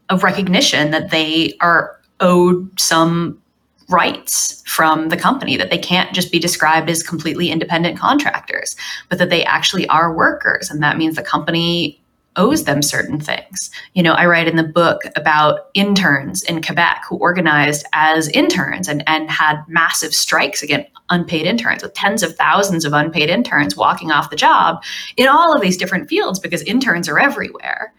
a 0.09 0.17
recognition 0.17 0.91
that 0.91 1.09
they 1.09 1.53
are 1.59 1.99
owed 2.19 2.79
some 2.79 3.41
rights 3.89 4.61
from 4.65 5.09
the 5.09 5.17
company 5.17 5.55
that 5.57 5.69
they 5.69 5.77
can't 5.77 6.13
just 6.13 6.31
be 6.31 6.39
described 6.39 6.89
as 6.89 7.01
completely 7.01 7.49
independent 7.49 7.97
contractors, 7.97 8.75
but 9.09 9.17
that 9.17 9.29
they 9.29 9.43
actually 9.45 9.87
are 9.87 10.13
workers. 10.13 10.69
And 10.69 10.83
that 10.83 10.97
means 10.97 11.15
the 11.15 11.23
company 11.23 12.01
owes 12.37 12.65
them 12.65 12.81
certain 12.81 13.19
things. 13.19 13.71
You 13.93 14.03
know, 14.03 14.13
I 14.13 14.27
write 14.27 14.47
in 14.47 14.55
the 14.55 14.63
book 14.63 15.01
about 15.15 15.69
interns 15.73 16.43
in 16.43 16.61
Quebec 16.61 17.03
who 17.09 17.17
organized 17.17 17.85
as 17.93 18.29
interns 18.29 18.87
and, 18.87 19.03
and 19.07 19.29
had 19.29 19.63
massive 19.67 20.13
strikes 20.13 20.61
against 20.61 20.89
unpaid 21.09 21.45
interns 21.45 21.81
with 21.81 21.93
tens 21.93 22.21
of 22.21 22.35
thousands 22.35 22.85
of 22.85 22.93
unpaid 22.93 23.29
interns 23.29 23.75
walking 23.75 24.11
off 24.11 24.29
the 24.29 24.35
job 24.35 24.83
in 25.15 25.27
all 25.27 25.55
of 25.55 25.61
these 25.61 25.77
different 25.77 26.09
fields 26.09 26.39
because 26.39 26.61
interns 26.63 27.09
are 27.09 27.19
everywhere. 27.19 27.93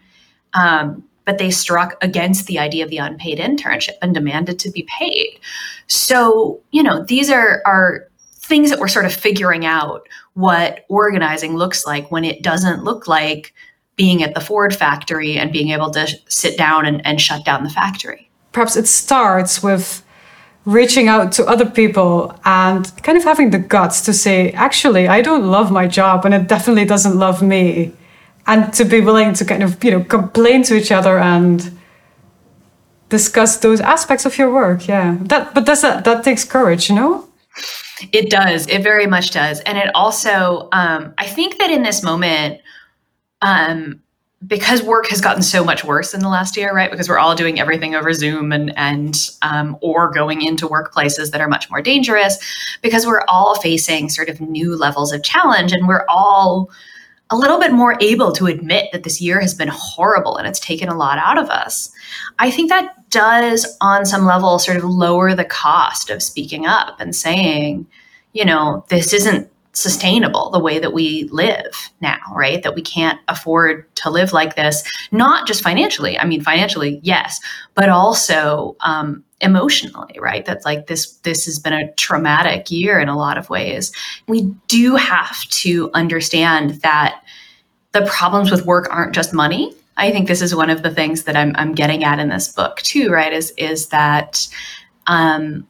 Um, 0.53 1.03
but 1.29 1.37
they 1.37 1.51
struck 1.51 1.95
against 2.01 2.47
the 2.47 2.57
idea 2.57 2.83
of 2.83 2.89
the 2.89 2.97
unpaid 2.97 3.37
internship 3.37 3.93
and 4.01 4.15
demanded 4.15 4.57
to 4.57 4.71
be 4.71 4.81
paid. 4.89 5.39
So, 5.85 6.59
you 6.71 6.81
know, 6.81 7.03
these 7.03 7.29
are, 7.29 7.61
are 7.67 8.07
things 8.39 8.71
that 8.71 8.79
we're 8.79 8.87
sort 8.87 9.05
of 9.05 9.13
figuring 9.13 9.63
out 9.63 10.09
what 10.33 10.85
organizing 10.89 11.55
looks 11.55 11.85
like 11.85 12.09
when 12.09 12.25
it 12.25 12.41
doesn't 12.41 12.83
look 12.83 13.07
like 13.07 13.53
being 13.95 14.23
at 14.23 14.33
the 14.33 14.41
Ford 14.41 14.75
factory 14.75 15.37
and 15.37 15.53
being 15.53 15.69
able 15.69 15.91
to 15.91 16.07
sit 16.27 16.57
down 16.57 16.87
and, 16.87 17.05
and 17.05 17.21
shut 17.21 17.45
down 17.45 17.63
the 17.63 17.69
factory. 17.69 18.27
Perhaps 18.51 18.75
it 18.75 18.87
starts 18.87 19.61
with 19.61 20.03
reaching 20.65 21.09
out 21.09 21.31
to 21.33 21.45
other 21.45 21.69
people 21.69 22.35
and 22.43 22.91
kind 23.03 23.19
of 23.19 23.23
having 23.23 23.51
the 23.51 23.59
guts 23.59 24.01
to 24.01 24.13
say, 24.13 24.51
actually, 24.53 25.07
I 25.07 25.21
don't 25.21 25.45
love 25.45 25.71
my 25.71 25.85
job 25.85 26.25
and 26.25 26.33
it 26.33 26.47
definitely 26.47 26.85
doesn't 26.85 27.19
love 27.19 27.43
me. 27.43 27.93
And 28.49 28.73
to 28.73 28.83
be 28.83 28.99
willing 28.99 29.33
to 29.35 29.45
kind 29.45 29.61
of, 29.61 29.83
you 29.83 29.91
know, 29.91 30.03
complain 30.03 30.63
to 30.63 30.73
each 30.75 30.91
other 30.91 31.19
and 31.19 31.71
discuss 33.09 33.57
those 33.57 33.79
aspects 33.79 34.25
of 34.25 34.37
your 34.39 34.51
work. 34.51 34.87
Yeah. 34.87 35.17
That 35.21 35.53
but 35.53 35.65
does 35.67 35.81
that 35.83 36.03
that 36.05 36.23
takes 36.23 36.45
courage, 36.45 36.89
you 36.89 36.95
know? 36.95 37.29
It 38.11 38.31
does. 38.31 38.65
It 38.67 38.81
very 38.81 39.05
much 39.05 39.31
does. 39.31 39.59
And 39.61 39.77
it 39.77 39.93
also, 39.93 40.67
um, 40.71 41.13
I 41.19 41.27
think 41.27 41.59
that 41.59 41.69
in 41.69 41.83
this 41.83 42.01
moment, 42.01 42.59
um, 43.43 44.01
because 44.47 44.81
work 44.81 45.07
has 45.09 45.21
gotten 45.21 45.43
so 45.43 45.63
much 45.63 45.83
worse 45.83 46.15
in 46.15 46.21
the 46.21 46.29
last 46.29 46.57
year, 46.57 46.73
right? 46.73 46.89
Because 46.89 47.09
we're 47.09 47.19
all 47.19 47.35
doing 47.35 47.59
everything 47.59 47.93
over 47.93 48.13
Zoom 48.13 48.51
and 48.51 48.75
and 48.77 49.15
um, 49.43 49.77
or 49.81 50.09
going 50.11 50.41
into 50.41 50.67
workplaces 50.67 51.31
that 51.31 51.41
are 51.41 51.49
much 51.49 51.69
more 51.69 51.83
dangerous, 51.83 52.39
because 52.81 53.05
we're 53.05 53.25
all 53.27 53.55
facing 53.61 54.09
sort 54.09 54.29
of 54.29 54.41
new 54.41 54.75
levels 54.75 55.11
of 55.11 55.21
challenge, 55.21 55.71
and 55.71 55.87
we're 55.87 56.05
all 56.07 56.71
a 57.31 57.37
little 57.37 57.59
bit 57.59 57.71
more 57.71 57.95
able 58.01 58.31
to 58.33 58.47
admit 58.47 58.91
that 58.91 59.03
this 59.03 59.21
year 59.21 59.39
has 59.39 59.53
been 59.53 59.69
horrible 59.71 60.37
and 60.37 60.47
it's 60.47 60.59
taken 60.59 60.89
a 60.89 60.97
lot 60.97 61.19
out 61.19 61.37
of 61.37 61.49
us. 61.49 61.91
I 62.39 62.49
think 62.49 62.69
that 62.69 63.09
does, 63.09 63.77
on 63.81 64.05
some 64.05 64.25
level, 64.25 64.57
sort 64.59 64.77
of 64.77 64.83
lower 64.83 65.35
the 65.35 65.45
cost 65.45 66.09
of 66.09 66.23
speaking 66.23 66.65
up 66.65 66.99
and 66.99 67.15
saying, 67.15 67.85
you 68.33 68.45
know, 68.45 68.83
this 68.89 69.13
isn't 69.13 69.49
sustainable 69.73 70.49
the 70.49 70.59
way 70.59 70.79
that 70.79 70.93
we 70.93 71.29
live 71.31 71.91
now, 72.01 72.17
right? 72.33 72.63
That 72.63 72.75
we 72.75 72.81
can't 72.81 73.19
afford 73.27 73.93
to 73.97 74.09
live 74.09 74.33
like 74.33 74.55
this, 74.55 74.83
not 75.11 75.47
just 75.47 75.63
financially. 75.63 76.17
I 76.17 76.25
mean, 76.25 76.41
financially, 76.41 76.99
yes, 77.03 77.39
but 77.75 77.89
also 77.89 78.75
um, 78.81 79.23
emotionally, 79.41 80.17
right? 80.19 80.45
That's 80.45 80.65
like 80.65 80.87
this. 80.87 81.11
This 81.17 81.45
has 81.45 81.59
been 81.59 81.73
a 81.73 81.91
traumatic 81.93 82.69
year 82.69 82.99
in 82.99 83.09
a 83.09 83.17
lot 83.17 83.37
of 83.37 83.49
ways. 83.49 83.91
We 84.27 84.53
do 84.67 84.95
have 84.95 85.43
to 85.45 85.89
understand 85.93 86.81
that 86.81 87.23
the 87.91 88.05
problems 88.05 88.51
with 88.51 88.65
work 88.65 88.87
aren't 88.91 89.15
just 89.15 89.33
money. 89.33 89.73
I 89.97 90.11
think 90.11 90.27
this 90.27 90.41
is 90.41 90.55
one 90.55 90.69
of 90.69 90.83
the 90.83 90.91
things 90.91 91.23
that 91.23 91.35
I'm, 91.35 91.53
I'm 91.55 91.73
getting 91.73 92.03
at 92.03 92.19
in 92.19 92.29
this 92.29 92.51
book 92.53 92.77
too, 92.81 93.09
right? 93.09 93.33
Is 93.33 93.51
is 93.57 93.87
that 93.87 94.47
um, 95.07 95.67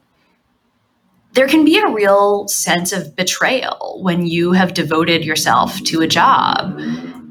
there 1.34 1.48
can 1.48 1.64
be 1.64 1.78
a 1.78 1.88
real 1.88 2.48
sense 2.48 2.92
of 2.92 3.16
betrayal 3.16 4.00
when 4.02 4.26
you 4.26 4.52
have 4.52 4.74
devoted 4.74 5.24
yourself 5.24 5.80
to 5.84 6.02
a 6.02 6.08
job 6.08 6.80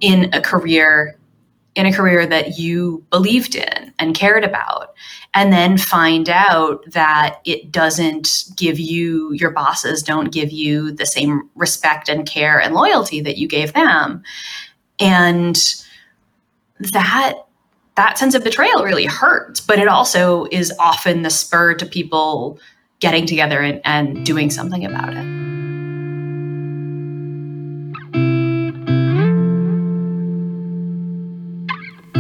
in 0.01 0.33
a 0.33 0.41
career 0.41 1.18
in 1.79 1.87
a 1.87 1.93
career 1.93 2.27
that 2.27 2.59
you 2.59 3.05
believed 3.11 3.55
in 3.55 3.93
and 3.99 4.15
cared 4.15 4.45
about 4.45 4.95
and 5.33 5.53
then 5.53 5.79
find 5.79 6.29
out 6.29 6.85
that 6.91 7.41
it 7.45 7.71
doesn't 7.71 8.45
give 8.57 8.79
you 8.79 9.33
your 9.33 9.51
bosses 9.51 10.03
don't 10.03 10.33
give 10.33 10.51
you 10.51 10.93
the 10.93 11.07
same 11.07 11.49
respect 11.55 12.09
and 12.09 12.29
care 12.29 12.61
and 12.61 12.75
loyalty 12.75 13.21
that 13.21 13.39
you 13.39 13.49
gave 13.49 13.73
them 13.73 14.23
and 14.99 15.83
that 16.81 17.35
that 17.97 18.19
sense 18.19 18.35
of 18.35 18.45
betrayal 18.45 18.85
really 18.85 19.07
hurts 19.07 19.61
but 19.61 19.79
it 19.79 19.89
also 19.89 20.47
is 20.51 20.73
often 20.79 21.23
the 21.23 21.31
spur 21.31 21.75
to 21.75 21.87
people 21.87 22.59
getting 23.01 23.27
together 23.27 23.61
and, 23.61 23.81
and 23.85 24.27
doing 24.27 24.51
something 24.51 24.85
about 24.85 25.15
it. 25.15 25.58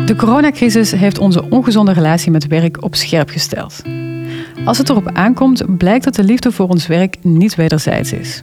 De 0.09 0.16
coronacrisis 0.16 0.92
heeft 0.92 1.18
onze 1.18 1.49
ongezonde 1.51 1.92
relatie 1.92 2.31
met 2.31 2.47
werk 2.47 2.83
op 2.85 2.94
scherp 2.94 3.29
gesteld. 3.29 3.83
Als 4.64 4.79
het 4.79 4.88
erop 4.88 5.11
aankomt, 5.12 5.77
blijkt 5.77 6.05
dat 6.05 6.14
de 6.14 6.25
liefde 6.25 6.53
voor 6.53 6.68
ons 6.68 6.87
werk 6.87 7.16
niet 7.23 7.55
wederzijds 7.55 8.12
is. 8.12 8.42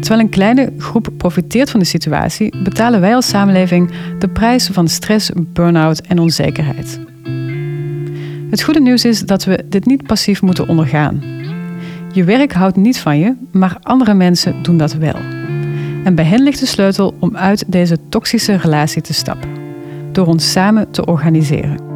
Terwijl 0.00 0.20
een 0.20 0.28
kleine 0.28 0.72
groep 0.78 1.08
profiteert 1.16 1.70
van 1.70 1.80
de 1.80 1.86
situatie, 1.86 2.62
betalen 2.62 3.00
wij 3.00 3.14
als 3.14 3.28
samenleving 3.28 3.90
de 4.18 4.28
prijs 4.28 4.66
van 4.66 4.88
stress, 4.88 5.30
burn-out 5.36 6.00
en 6.00 6.18
onzekerheid. 6.18 7.00
Het 8.50 8.62
goede 8.62 8.80
nieuws 8.80 9.04
is 9.04 9.20
dat 9.20 9.44
we 9.44 9.64
dit 9.68 9.86
niet 9.86 10.02
passief 10.02 10.42
moeten 10.42 10.68
ondergaan. 10.68 11.22
Je 12.12 12.24
werk 12.24 12.52
houdt 12.52 12.76
niet 12.76 12.98
van 12.98 13.18
je, 13.18 13.34
maar 13.52 13.76
andere 13.82 14.14
mensen 14.14 14.62
doen 14.62 14.76
dat 14.76 14.92
wel. 14.92 15.16
En 16.04 16.14
bij 16.14 16.24
hen 16.24 16.42
ligt 16.42 16.60
de 16.60 16.66
sleutel 16.66 17.14
om 17.18 17.36
uit 17.36 17.64
deze 17.66 17.96
toxische 18.08 18.56
relatie 18.56 19.02
te 19.02 19.14
stappen, 19.14 19.61
door 20.14 20.26
ons 20.26 20.52
samen 20.52 20.90
te 20.90 21.04
organiseren. 21.04 21.91